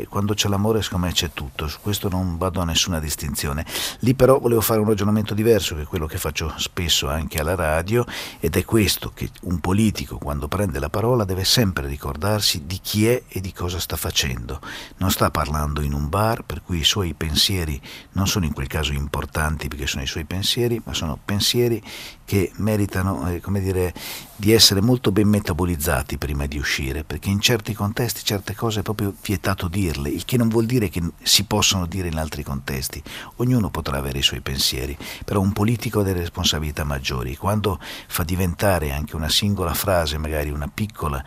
[0.08, 3.64] quando c'è l'amore secondo me c'è tutto, su questo non vado a nessuna distinzione.
[4.00, 7.54] Lì però volevo fare un ragionamento diverso che è quello che faccio spesso anche alla
[7.54, 8.04] radio
[8.40, 13.06] ed è questo che un politico quando prende la parola deve sempre ricordarsi di chi
[13.06, 14.60] è e di cosa sta facendo.
[14.98, 17.80] Non sta parlando in un bar, per cui i suoi pensieri
[18.12, 21.82] non sono in quel caso importanti perché sono i suoi pensieri, ma sono pensieri
[22.26, 23.94] che meritano eh, dire,
[24.34, 28.82] di essere molto ben metabolizzati prima di uscire, perché in certi contesti certe cose è
[28.82, 33.02] proprio vietato dirle, il che non vuol dire che si possono dire in altri contesti.
[33.36, 37.36] Ognuno potrà avere i suoi pensieri, però un politico ha delle responsabilità maggiori.
[37.36, 41.22] Quando fa diventare anche una singola frase, magari una piccola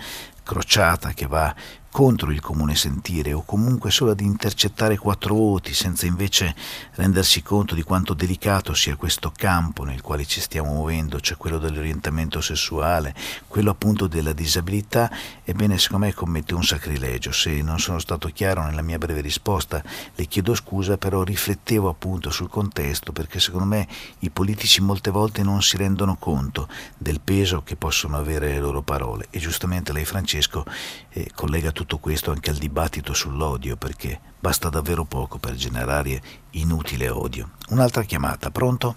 [0.49, 1.53] crociata che va
[1.91, 6.55] contro il comune sentire o comunque solo ad intercettare quattro voti senza invece
[6.93, 11.57] rendersi conto di quanto delicato sia questo campo nel quale ci stiamo muovendo, cioè quello
[11.57, 13.15] dell'orientamento sessuale,
[13.47, 15.11] quello appunto della disabilità,
[15.43, 17.31] ebbene secondo me commette un sacrilegio.
[17.31, 19.83] Se non sono stato chiaro nella mia breve risposta
[20.13, 23.87] le chiedo scusa, però riflettevo appunto sul contesto perché secondo me
[24.19, 28.81] i politici molte volte non si rendono conto del peso che possono avere le loro
[28.81, 30.05] parole e giustamente lei
[30.39, 30.63] Francesco
[31.09, 36.21] eh, collega tutto questo anche al dibattito sull'odio, perché basta davvero poco per generare
[36.51, 37.51] inutile odio.
[37.69, 38.95] Un'altra chiamata, pronto?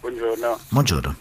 [0.00, 0.58] Buongiorno.
[0.70, 1.16] Buongiorno.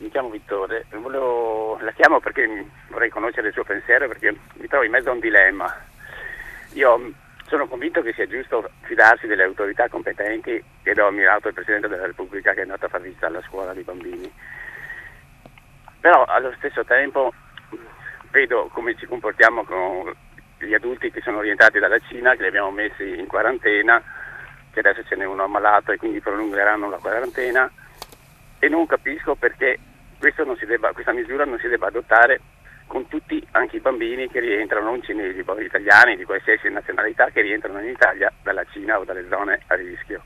[0.00, 1.78] Mi chiamo Vittore, Volevo...
[1.80, 2.46] la chiamo perché
[2.88, 5.74] vorrei conoscere il suo pensiero perché mi trovo in mezzo a un dilemma.
[6.74, 7.12] Io
[7.48, 12.06] sono convinto che sia giusto fidarsi delle autorità competenti ed ho ammirato il Presidente della
[12.06, 14.32] Repubblica che è andato a far visita alla scuola dei bambini.
[16.00, 17.32] Però allo stesso tempo
[18.30, 20.14] vedo come ci comportiamo con
[20.58, 24.02] gli adulti che sono orientati dalla Cina, che li abbiamo messi in quarantena,
[24.70, 27.70] che adesso ce n'è uno ammalato e quindi prolungheranno la quarantena
[28.58, 29.78] e non capisco perché
[30.66, 32.40] debba, questa misura non si debba adottare
[32.86, 37.42] con tutti anche i bambini che rientrano, non cinesi, ma italiani di qualsiasi nazionalità che
[37.42, 40.22] rientrano in Italia dalla Cina o dalle zone a rischio.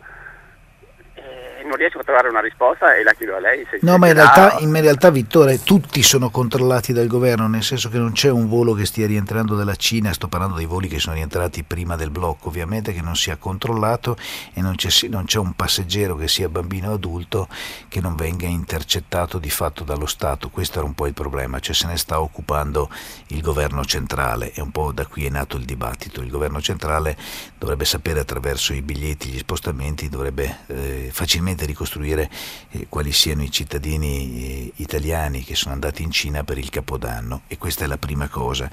[1.15, 3.67] Eh, non riesco a trovare una risposta e la chiedo a lei.
[3.71, 7.89] Se no, ma in realtà, in realtà, Vittore, tutti sono controllati dal governo, nel senso
[7.89, 10.99] che non c'è un volo che stia rientrando dalla Cina, sto parlando dei voli che
[10.99, 14.17] sono rientrati prima del blocco, ovviamente, che non sia controllato
[14.55, 17.49] e non c'è, non c'è un passeggero che sia bambino o adulto
[17.89, 20.49] che non venga intercettato di fatto dallo Stato.
[20.51, 22.91] Questo era un po' il problema, cioè se ne sta occupando
[23.29, 26.21] il governo centrale e un po' da qui è nato il dibattito.
[26.21, 27.17] Il governo centrale
[27.59, 32.31] dovrebbe sapere attraverso i biglietti, gli spostamenti, dovrebbe eh, facilmente ricostruire
[32.71, 37.43] eh, quali siano i cittadini eh, italiani che sono andati in Cina per il Capodanno
[37.47, 38.71] e questa è la prima cosa.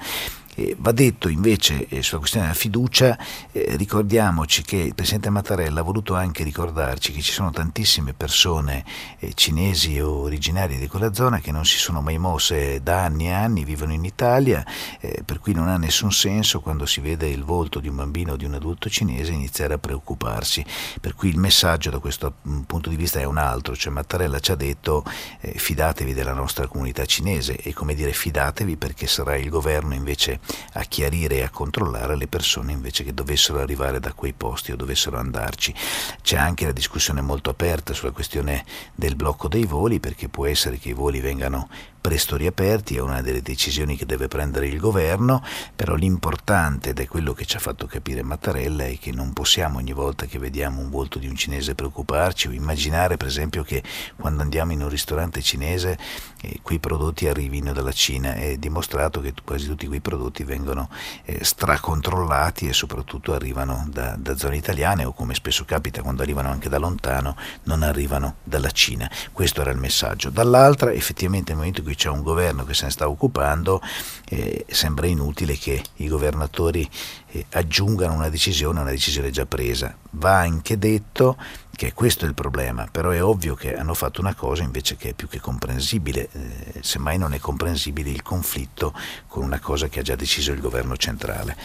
[0.60, 3.18] Eh, va detto invece eh, sulla questione della fiducia,
[3.50, 8.84] eh, ricordiamoci che il Presidente Mattarella ha voluto anche ricordarci che ci sono tantissime persone
[9.20, 13.28] eh, cinesi o originarie di quella zona che non si sono mai mosse da anni
[13.28, 14.62] e anni, vivono in Italia,
[15.00, 18.32] eh, per cui non ha nessun senso quando si vede il volto di un bambino
[18.32, 20.62] o di un adulto cinese iniziare a preoccuparsi.
[21.00, 24.40] Per cui il messaggio da questo mm, punto di vista è un altro, cioè Mattarella
[24.40, 25.04] ci ha detto
[25.40, 30.38] eh, fidatevi della nostra comunità cinese e come dire fidatevi perché sarà il governo invece
[30.74, 34.76] a chiarire e a controllare le persone invece che dovessero arrivare da quei posti o
[34.76, 35.74] dovessero andarci.
[36.22, 38.64] C'è anche la discussione molto aperta sulla questione
[38.94, 41.68] del blocco dei voli perché può essere che i voli vengano
[42.00, 45.42] presto riaperti, è una delle decisioni che deve prendere il governo,
[45.76, 49.78] però l'importante, ed è quello che ci ha fatto capire Mattarella, è che non possiamo
[49.78, 53.82] ogni volta che vediamo un volto di un cinese preoccuparci o immaginare per esempio che
[54.16, 55.98] quando andiamo in un ristorante cinese
[56.40, 60.88] eh, quei prodotti arrivino dalla Cina, è dimostrato che quasi tutti quei prodotti vengono
[61.24, 66.50] eh, stracontrollati e soprattutto arrivano da, da zone italiane o come spesso capita quando arrivano
[66.50, 69.10] anche da lontano, non arrivano dalla Cina.
[69.32, 70.30] Questo era il messaggio.
[70.30, 73.82] Dall'altra effettivamente nel momento in cui cui c'è un governo che se ne sta occupando,
[74.28, 76.88] eh, sembra inutile che i governatori
[77.32, 79.96] eh, aggiungano una decisione a una decisione già presa.
[80.10, 81.36] Va anche detto
[81.74, 85.10] che questo è il problema, però è ovvio che hanno fatto una cosa invece che
[85.10, 88.94] è più che comprensibile, eh, semmai non è comprensibile il conflitto
[89.26, 91.56] con una cosa che ha già deciso il governo centrale.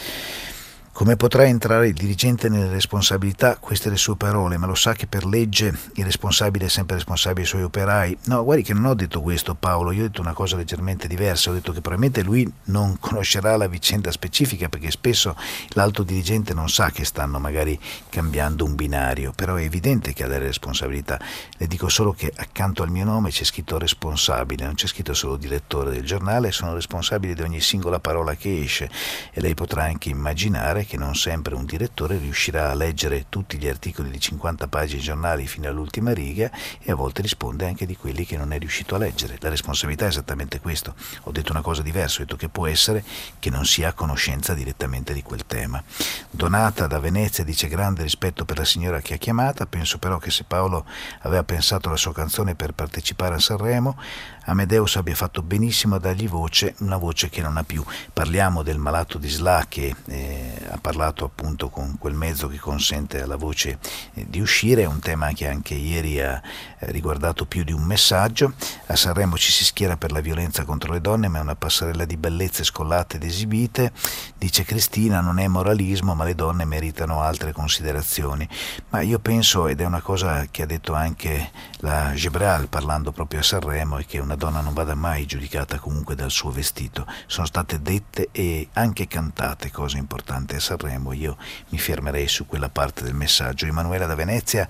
[0.96, 3.58] Come potrà entrare il dirigente nelle responsabilità?
[3.58, 7.42] Queste le sue parole, ma lo sa che per legge il responsabile è sempre responsabile
[7.42, 8.18] dei suoi operai?
[8.28, 11.50] No, guardi che non ho detto questo Paolo, io ho detto una cosa leggermente diversa,
[11.50, 15.36] ho detto che probabilmente lui non conoscerà la vicenda specifica perché spesso
[15.72, 17.78] l'alto dirigente non sa che stanno magari
[18.08, 21.20] cambiando un binario, però è evidente che ha delle responsabilità.
[21.58, 25.36] Le dico solo che accanto al mio nome c'è scritto responsabile, non c'è scritto solo
[25.36, 28.90] direttore del giornale, sono responsabile di ogni singola parola che esce
[29.34, 33.68] e lei potrà anche immaginare che non sempre un direttore riuscirà a leggere tutti gli
[33.68, 36.50] articoli di 50 pagine giornali fino all'ultima riga
[36.82, 39.38] e a volte risponde anche di quelli che non è riuscito a leggere.
[39.40, 40.96] La responsabilità è esattamente questo.
[41.24, 43.04] Ho detto una cosa diversa, ho detto che può essere
[43.40, 45.84] che non sia a conoscenza direttamente di quel tema.
[46.30, 50.32] Donata da Venezia dice grande rispetto per la signora che ha chiamata, penso però che
[50.32, 50.86] se Paolo
[51.22, 53.98] aveva pensato alla sua canzone per partecipare a Sanremo,
[54.46, 57.84] Amedeus abbia fatto benissimo a dargli voce, una voce che non ha più.
[58.14, 63.22] Parliamo del malato di SLA che eh, ha parlato appunto con quel mezzo che consente
[63.22, 63.80] alla voce
[64.14, 66.42] eh, di uscire, è un tema che anche ieri ha
[66.80, 68.54] eh, riguardato più di un messaggio.
[68.88, 72.06] A Sanremo ci si schiera per la violenza contro le donne, ma è una passerella
[72.06, 73.92] di bellezze scollate ed esibite.
[74.38, 78.48] Dice Cristina, non è moralismo, ma le donne meritano altre considerazioni.
[78.90, 83.40] Ma io penso, ed è una cosa che ha detto anche la Gebral parlando proprio
[83.40, 87.08] a Sanremo, è che una donna non vada mai giudicata comunque dal suo vestito.
[87.28, 91.38] Sono state dette e anche cantate cose importanti a Sanremo, io
[91.70, 93.68] mi fermerei su quella parte del messaggio.
[93.68, 94.68] Emanuela da Venezia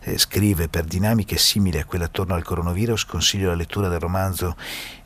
[0.00, 4.56] eh, scrive per dinamiche simili a quelle attorno al coronavirus consiglio la lettura del romanzo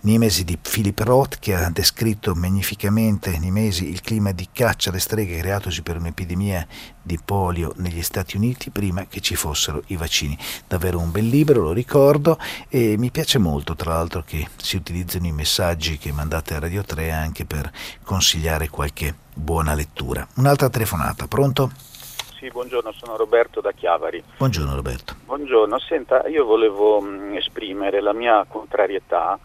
[0.05, 5.39] Nimesi di Philip Roth che ha descritto magnificamente Nimesi il clima di caccia alle streghe
[5.39, 6.67] creatosi per un'epidemia
[7.01, 10.37] di polio negli Stati Uniti prima che ci fossero i vaccini.
[10.67, 12.37] Davvero un bel libro, lo ricordo,
[12.69, 16.83] e mi piace molto tra l'altro che si utilizzino i messaggi che mandate a Radio
[16.83, 17.71] 3 anche per
[18.03, 20.27] consigliare qualche buona lettura.
[20.35, 21.71] Un'altra telefonata, pronto?
[22.41, 24.21] Sì, buongiorno, sono Roberto da Chiavari.
[24.37, 25.15] Buongiorno Roberto.
[25.27, 29.39] Buongiorno, senta, io volevo mh, esprimere la mia contrarietà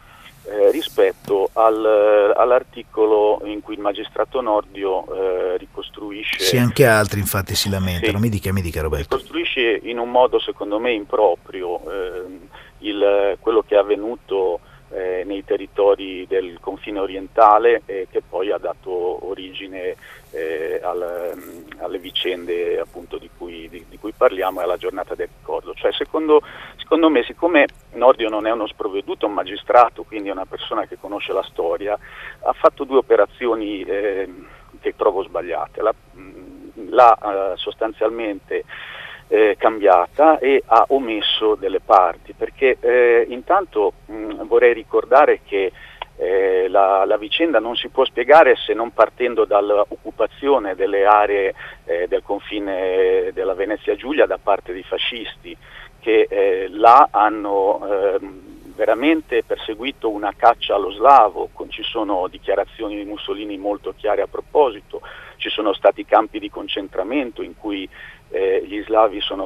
[0.49, 6.39] eh, rispetto al, all'articolo in cui il magistrato Nordio eh, ricostruisce...
[6.39, 9.15] Sì, anche altri infatti si lamentano, sì, mi dica, mi dica Roberto.
[9.15, 12.23] Ricostruisce in un modo secondo me improprio eh,
[12.79, 14.59] il, quello che è avvenuto
[14.89, 19.95] eh, nei territori del confine orientale e che poi ha dato origine
[20.31, 21.33] eh, al,
[21.79, 25.73] alle vicende appunto di cui, di, di cui parliamo è alla giornata del ricordo.
[25.73, 26.41] Cioè, secondo,
[26.87, 30.87] secondo me, siccome Nordio non è uno sprovveduto, è un magistrato, quindi è una persona
[30.87, 31.99] che conosce la storia,
[32.43, 34.33] ha fatto due operazioni eh,
[34.79, 35.81] che trovo sbagliate.
[36.89, 38.63] L'ha eh, sostanzialmente
[39.27, 45.73] eh, cambiata e ha omesso delle parti, perché eh, intanto mh, vorrei ricordare che
[46.15, 51.53] eh, la, la, vicenda non si può spiegare se non partendo dall'occupazione delle aree
[51.83, 55.55] eh, del confine della Venezia Giulia da parte dei fascisti
[56.07, 63.03] che eh, là hanno ehm, veramente perseguito una caccia allo slavo, ci sono dichiarazioni di
[63.03, 65.01] Mussolini molto chiare a proposito,
[65.35, 67.89] ci sono stati campi di concentramento in cui
[68.29, 68.63] eh,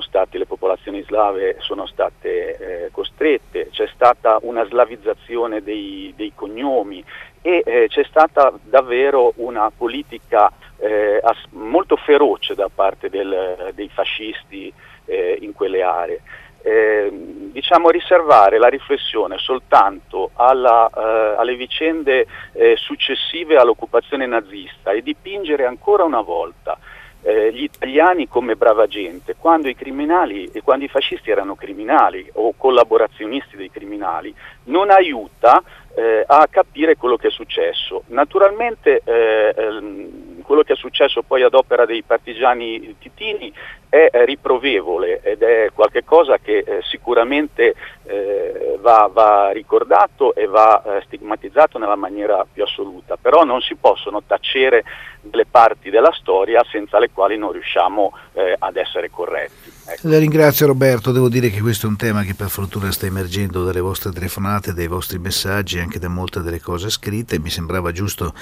[0.01, 7.03] stati, le popolazioni slave sono state eh, costrette, c'è stata una slavizzazione dei, dei cognomi
[7.41, 11.19] e eh, c'è stata davvero una politica eh,
[11.53, 14.71] molto feroce da parte del, dei fascisti
[15.05, 16.21] eh, in quelle aree.
[16.63, 17.09] Eh,
[17.51, 25.65] diciamo riservare la riflessione soltanto alla, eh, alle vicende eh, successive all'occupazione nazista e dipingere
[25.65, 26.77] ancora una volta
[27.23, 32.27] eh, gli italiani come brava gente, quando i criminali e quando i fascisti erano criminali
[32.33, 34.33] o collaborazionisti dei criminali,
[34.65, 35.61] non aiuta
[35.95, 38.03] eh, a capire quello che è successo.
[38.07, 43.53] Naturalmente eh, ehm, quello che è successo poi ad opera dei partigiani titini
[43.91, 51.01] è riprovevole ed è qualcosa che eh, sicuramente eh, va, va, ricordato e va eh,
[51.07, 54.85] stigmatizzato nella maniera più assoluta, però non si possono tacere
[55.19, 58.13] delle parti della storia senza le quali non riusciamo
[58.57, 59.71] ad essere corretti.
[59.85, 60.07] Ecco.
[60.07, 63.63] Le ringrazio Roberto, devo dire che questo è un tema che per fortuna sta emergendo
[63.63, 68.33] dalle vostre telefonate, dai vostri messaggi, anche da molte delle cose scritte, mi sembrava giusto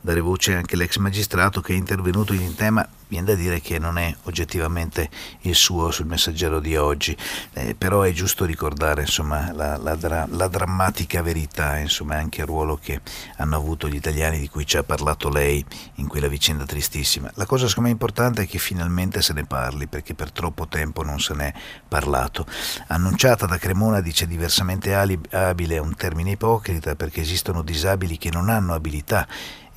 [0.00, 3.96] dare voce anche all'ex magistrato che è intervenuto in tema, viene da dire che non
[3.96, 4.97] è oggettivamente
[5.42, 7.16] il suo sul messaggero di oggi,
[7.52, 12.76] eh, però è giusto ricordare insomma, la, la, la, drammatica verità, insomma, anche il ruolo
[12.76, 13.00] che
[13.36, 15.64] hanno avuto gli italiani di cui ci ha parlato lei
[15.96, 17.30] in quella vicenda tristissima.
[17.34, 21.02] La cosa secondo me importante è che finalmente se ne parli, perché per troppo tempo
[21.02, 21.52] non se n'è
[21.86, 22.46] parlato.
[22.88, 28.48] Annunciata da Cremona dice diversamente abile è un termine ipocrita perché esistono disabili che non
[28.48, 29.26] hanno abilità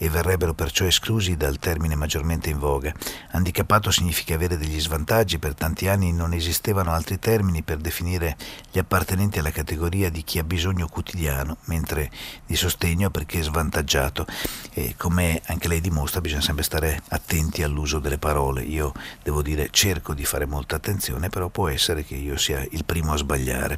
[0.02, 2.92] e verrebbero perciò esclusi dal termine maggiormente in voga.
[3.34, 8.36] Handicappato significa avere degli svantaggi, per tanti anni non esistevano altri termini per definire
[8.72, 12.10] gli appartenenti alla categoria di chi ha bisogno quotidiano, mentre
[12.48, 14.26] di sostegno perché svantaggiato.
[14.74, 18.64] E come anche lei dimostra bisogna sempre stare attenti all'uso delle parole.
[18.64, 22.86] Io devo dire cerco di fare molta attenzione, però può essere che io sia il
[22.86, 23.78] primo a sbagliare.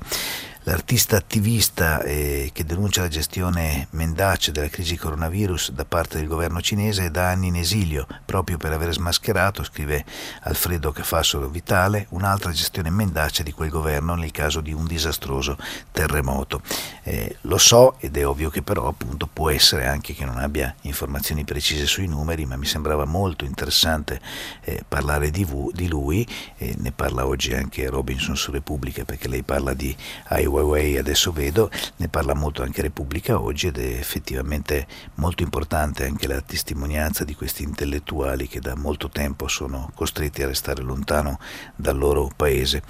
[0.65, 6.61] L'artista attivista eh, che denuncia la gestione mendace della crisi coronavirus da parte del governo
[6.61, 10.05] cinese è da anni in esilio, proprio per aver smascherato, scrive
[10.43, 15.57] Alfredo Cafassolo Vitale, un'altra gestione mendace di quel governo nel caso di un disastroso
[15.91, 16.61] terremoto.
[17.03, 20.73] Eh, lo so ed è ovvio che però appunto può essere anche che non abbia
[20.83, 24.21] informazioni precise sui numeri, ma mi sembrava molto interessante
[24.61, 26.25] eh, parlare di, di lui,
[26.57, 29.93] ne parla oggi anche Robinson su Repubblica perché lei parla di
[30.27, 34.85] Ai Huawei adesso vedo, ne parla molto anche Repubblica oggi ed è effettivamente
[35.15, 40.47] molto importante anche la testimonianza di questi intellettuali che da molto tempo sono costretti a
[40.47, 41.39] restare lontano
[41.75, 42.83] dal loro paese.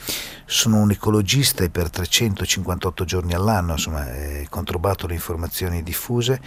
[0.46, 6.42] Sono un ecologista e per 358 giorni all'anno insomma, eh, controbatto le informazioni diffuse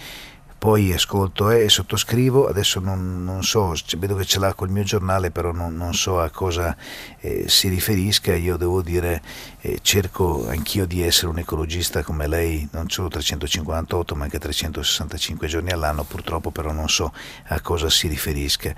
[0.57, 5.29] poi ascolto e sottoscrivo, adesso non, non, so, vedo che ce l'ha col mio giornale,
[5.29, 6.75] però non, non so a cosa
[7.19, 9.21] eh, si riferisca, io devo dire,
[9.61, 15.47] eh, cerco anch'io di essere un ecologista come lei, non solo 358 ma anche 365
[15.47, 17.13] giorni all'anno, purtroppo però non so
[17.47, 18.73] a cosa si riferisca.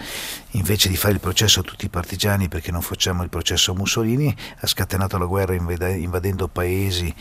[0.51, 3.75] Invece di fare il processo a tutti i partigiani perché non facciamo il processo a
[3.75, 7.13] Mussolini, ha scatenato la guerra invadendo paesi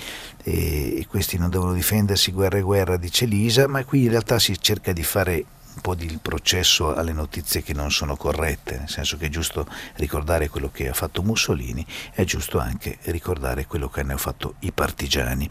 [0.42, 4.57] e, questi non devono difendersi, guerra e guerra, dice Lisa, ma qui in realtà si
[4.60, 5.44] cerca di fare
[5.74, 9.66] un po' di processo alle notizie che non sono corrette, nel senso che è giusto
[9.94, 14.72] ricordare quello che ha fatto Mussolini, è giusto anche ricordare quello che hanno fatto i
[14.72, 15.48] partigiani.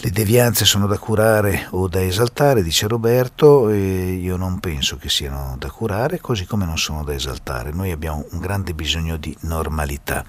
[0.00, 5.08] Le devianze sono da curare o da esaltare, dice Roberto, e io non penso che
[5.08, 7.72] siano da curare, così come non sono da esaltare.
[7.72, 10.24] Noi abbiamo un grande bisogno di normalità.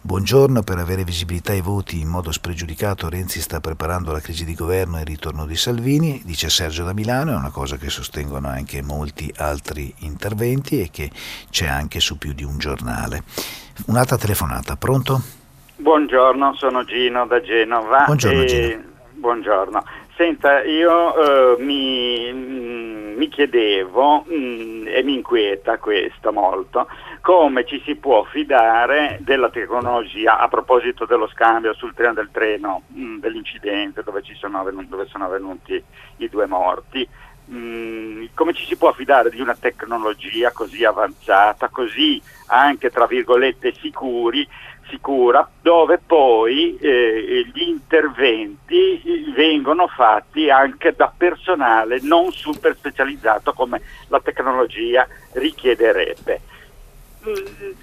[0.00, 4.56] Buongiorno, per avere visibilità ai voti in modo spregiudicato Renzi sta preparando la crisi di
[4.56, 8.48] governo e il ritorno di Salvini, dice Sergio da Milano, è una cosa che sostengono
[8.48, 11.08] anche molti altri interventi e che
[11.50, 13.22] c'è anche su più di un giornale.
[13.86, 15.22] Un'altra telefonata, pronto?
[15.76, 18.06] Buongiorno, sono Gino da Genova.
[18.06, 18.46] Buongiorno e...
[18.46, 18.92] Gino.
[19.24, 19.82] Buongiorno.
[20.16, 22.30] Senta, io eh, mi
[23.16, 26.86] mi chiedevo, mh, mm, e mi inquieta questo molto,
[27.22, 32.82] come ci si può fidare della tecnologia a proposito dello scambio sul treno del treno,
[32.88, 34.20] mh, mm, dell'incidente dove,
[34.88, 35.82] dove sono avvenuti
[36.18, 37.08] i due morti.
[37.46, 43.72] Mh, come ci si può fidare di una tecnologia così avanzata, così anche tra virgolette
[43.72, 44.46] sicuri,
[44.88, 53.80] sicura, dove poi eh, gli interventi vengono fatti anche da personale non super specializzato come
[54.08, 56.40] la tecnologia richiederebbe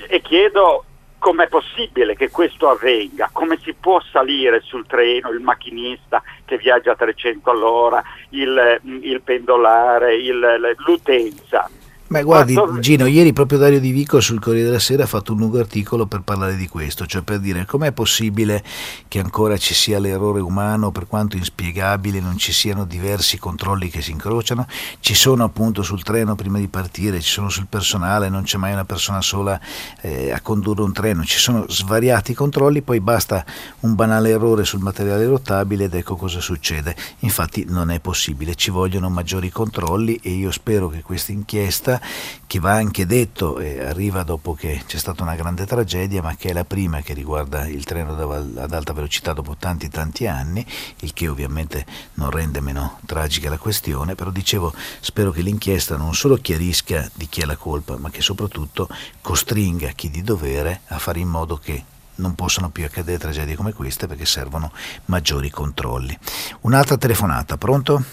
[0.08, 0.86] e chiedo
[1.18, 6.94] com'è possibile che questo avvenga, come si può salire sul treno il macchinista che viaggia
[6.94, 11.70] a 300 all'ora, il, il pendolare, il, l'utenza.
[12.12, 15.40] Beh, guardi, Gino, ieri proprio Dario Di Vico sul Corriere della Sera ha fatto un
[15.40, 18.62] lungo articolo per parlare di questo, cioè per dire com'è possibile
[19.08, 24.02] che ancora ci sia l'errore umano, per quanto inspiegabile, non ci siano diversi controlli che
[24.02, 24.68] si incrociano,
[25.00, 28.74] ci sono appunto sul treno prima di partire, ci sono sul personale, non c'è mai
[28.74, 29.58] una persona sola
[30.02, 33.46] eh, a condurre un treno, ci sono svariati controlli, poi basta
[33.82, 36.94] un banale errore sul materiale rotabile ed ecco cosa succede.
[37.20, 42.00] Infatti non è possibile, ci vogliono maggiori controlli e io spero che questa inchiesta
[42.48, 46.50] che va anche detto, e arriva dopo che c'è stata una grande tragedia, ma che
[46.50, 50.66] è la prima che riguarda il treno ad alta velocità dopo tanti tanti anni,
[51.00, 56.14] il che ovviamente non rende meno tragica la questione, però dicevo spero che l'inchiesta non
[56.14, 58.90] solo chiarisca di chi è la colpa, ma che soprattutto
[59.22, 61.84] costringa chi di dovere a fare in modo che
[62.16, 64.72] non possano più accadere tragedie come queste perché servono
[65.06, 66.18] maggiori controlli.
[66.62, 68.04] Un'altra telefonata, pronto?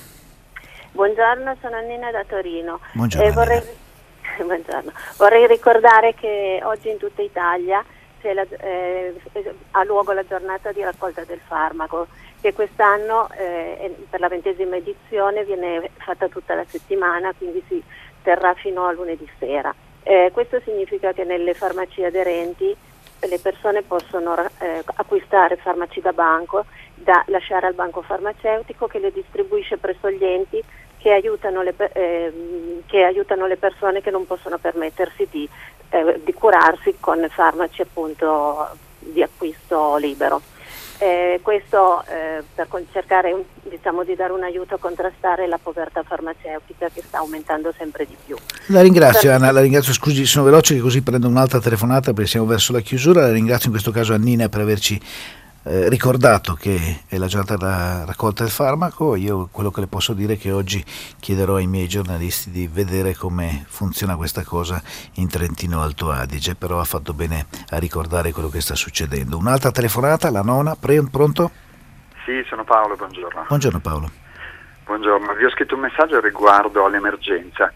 [0.98, 2.80] Buongiorno, sono Nina da Torino.
[2.90, 3.28] Buongiorno.
[3.28, 3.62] Eh, vorrei,
[4.44, 4.90] buongiorno.
[5.16, 7.84] vorrei, ricordare che oggi in tutta Italia
[8.22, 9.14] la, eh,
[9.70, 12.08] ha luogo la giornata di raccolta del farmaco
[12.40, 17.80] che quest'anno eh, per la ventesima edizione viene fatta tutta la settimana, quindi si
[18.24, 19.72] terrà fino a lunedì sera.
[20.02, 22.76] Eh, questo significa che nelle farmacie aderenti
[23.20, 26.64] le persone possono eh, acquistare farmaci da banco
[26.94, 30.62] da lasciare al banco farmaceutico che le distribuisce presso gli enti
[30.98, 35.48] che aiutano le, eh, che aiutano le persone che non possono permettersi di,
[35.90, 38.68] eh, di curarsi con farmaci appunto
[38.98, 40.40] di acquisto libero.
[41.00, 46.88] Eh, questo eh, per cercare diciamo, di dare un aiuto a contrastare la povertà farmaceutica
[46.92, 48.36] che sta aumentando sempre di più.
[48.66, 49.38] La ringrazio per...
[49.38, 52.80] Anna, la ringrazio, scusi sono veloce che così prendo un'altra telefonata perché siamo verso la
[52.80, 55.00] chiusura, la ringrazio in questo caso Annina per averci
[55.64, 60.12] eh, ricordato che è la giornata della raccolta del farmaco, io quello che le posso
[60.14, 60.84] dire è che oggi
[61.20, 64.80] chiederò ai miei giornalisti di vedere come funziona questa cosa
[65.14, 69.36] in Trentino Alto Adige, però ha fatto bene a ricordare quello che sta succedendo.
[69.36, 71.50] Un'altra telefonata, la nona, pre- pronto?
[72.24, 73.44] Sì, sono Paolo, buongiorno.
[73.48, 74.10] Buongiorno Paolo.
[74.84, 77.70] Buongiorno, vi ho scritto un messaggio riguardo all'emergenza,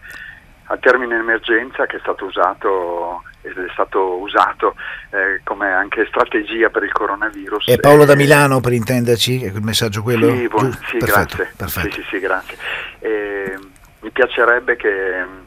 [0.65, 4.75] al termine emergenza che è stato usato ed è stato usato
[5.09, 7.67] eh, come anche strategia per il coronavirus.
[7.67, 10.33] E Paolo da Milano per intenderci, è quel messaggio quello?
[10.33, 11.53] Sì, buon, sì perfetto, grazie.
[11.55, 11.95] Perfetto.
[11.95, 12.57] Sì, sì, grazie.
[12.99, 13.57] E,
[13.99, 15.39] mi piacerebbe che mm,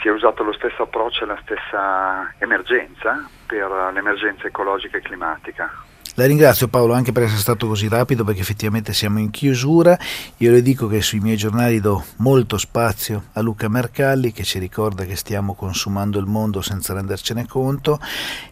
[0.00, 5.70] sia usato lo stesso approccio e la stessa emergenza per l'emergenza ecologica e climatica.
[6.20, 9.98] La ringrazio Paolo anche per essere stato così rapido perché effettivamente siamo in chiusura.
[10.36, 14.58] Io le dico che sui miei giornali do molto spazio a Luca Mercalli che ci
[14.58, 17.98] ricorda che stiamo consumando il mondo senza rendercene conto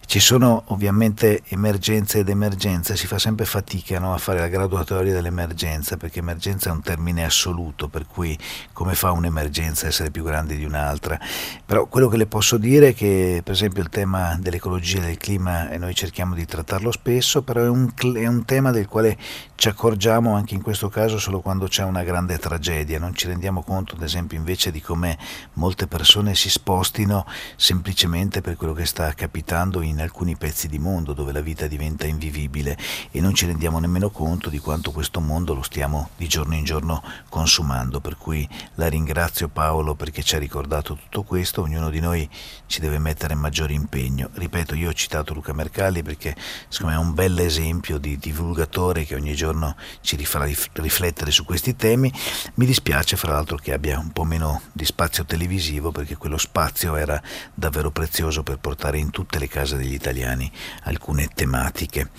[0.08, 5.12] ci sono ovviamente emergenze ed emergenze, si fa sempre fatica no, a fare la graduatoria
[5.12, 8.36] dell'emergenza perché emergenza è un termine assoluto, per cui
[8.72, 11.20] come fa un'emergenza a essere più grande di un'altra.
[11.62, 15.18] Però quello che le posso dire è che per esempio il tema dell'ecologia e del
[15.18, 19.16] clima, noi cerchiamo di trattarlo spesso, però è un, è un tema del quale
[19.54, 23.62] ci accorgiamo anche in questo caso solo quando c'è una grande tragedia, non ci rendiamo
[23.62, 25.18] conto ad esempio invece di come
[25.54, 27.26] molte persone si spostino
[27.56, 32.06] semplicemente per quello che sta capitando in alcuni pezzi di mondo dove la vita diventa
[32.06, 32.78] invivibile
[33.10, 36.64] e non ci rendiamo nemmeno conto di quanto questo mondo lo stiamo di giorno in
[36.64, 38.00] giorno consumando.
[38.00, 42.28] Per cui la ringrazio Paolo perché ci ha ricordato tutto questo, ognuno di noi
[42.66, 44.30] ci deve mettere maggiore impegno.
[44.32, 46.36] Ripeto, io ho citato Luca Mercalli perché
[46.68, 51.44] secondo me è un bel esempio di divulgatore che ogni giorno ci rifà riflettere su
[51.46, 52.12] questi temi.
[52.54, 56.94] Mi dispiace fra l'altro che abbia un po' meno di spazio televisivo perché quello spazio
[56.96, 57.20] era
[57.54, 60.50] davvero prezioso per portare in tutte le case degli italiani
[60.82, 62.10] alcune tematiche.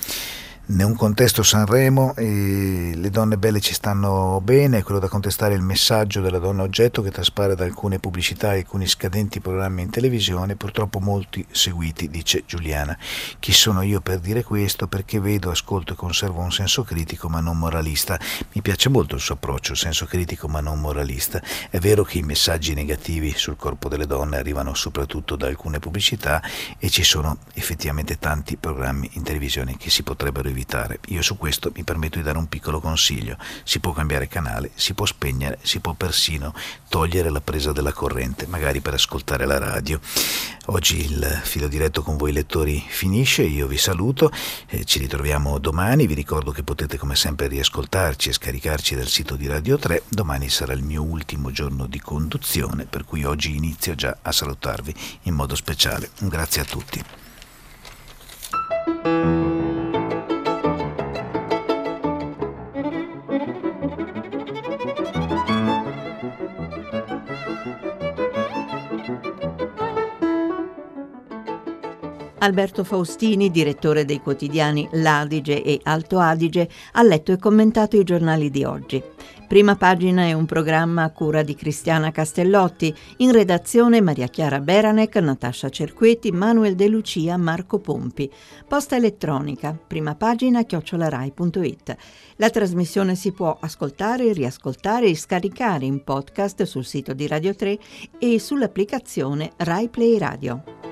[0.72, 5.56] In un contesto Sanremo e le donne belle ci stanno bene, è quello da contestare
[5.56, 9.90] il messaggio della donna oggetto che traspare da alcune pubblicità e alcuni scadenti programmi in
[9.90, 12.96] televisione, purtroppo molti seguiti, dice Giuliana.
[13.40, 14.88] Chi sono io per dire questo?
[14.88, 18.20] Perché vedo, ascolto e conservo un senso critico ma non moralista.
[18.54, 21.42] Mi piace molto il suo approccio, senso critico ma non moralista.
[21.72, 26.44] È vero che i messaggi negativi sul corpo delle donne arrivano soprattutto da alcune pubblicità
[26.78, 30.59] e ci sono effettivamente tanti programmi in televisione che si potrebbero evitare.
[31.08, 33.38] Io su questo mi permetto di dare un piccolo consiglio.
[33.64, 36.54] Si può cambiare canale, si può spegnere, si può persino
[36.88, 40.00] togliere la presa della corrente, magari per ascoltare la radio.
[40.68, 44.32] Oggi il filo diretto con voi lettori finisce, io vi saluto,
[44.68, 49.36] eh, ci ritroviamo domani, vi ricordo che potete come sempre riascoltarci e scaricarci dal sito
[49.36, 53.96] di Radio 3, domani sarà il mio ultimo giorno di conduzione, per cui oggi inizio
[53.96, 56.12] già a salutarvi in modo speciale.
[56.20, 57.04] Un grazie a tutti.
[72.40, 78.50] Alberto Faustini, direttore dei quotidiani L'Adige e Alto Adige, ha letto e commentato i giornali
[78.50, 79.04] di oggi.
[79.50, 85.16] Prima pagina è un programma a cura di Cristiana Castellotti, in redazione Maria Chiara Beranec,
[85.18, 88.32] Natascia Cerqueti, Manuel De Lucia, Marco Pompi.
[88.68, 91.96] Posta elettronica, prima pagina chiocciolarai.it.
[92.36, 97.80] La trasmissione si può ascoltare, riascoltare e scaricare in podcast sul sito di Radio 3
[98.20, 100.89] e sull'applicazione Rai Play Radio.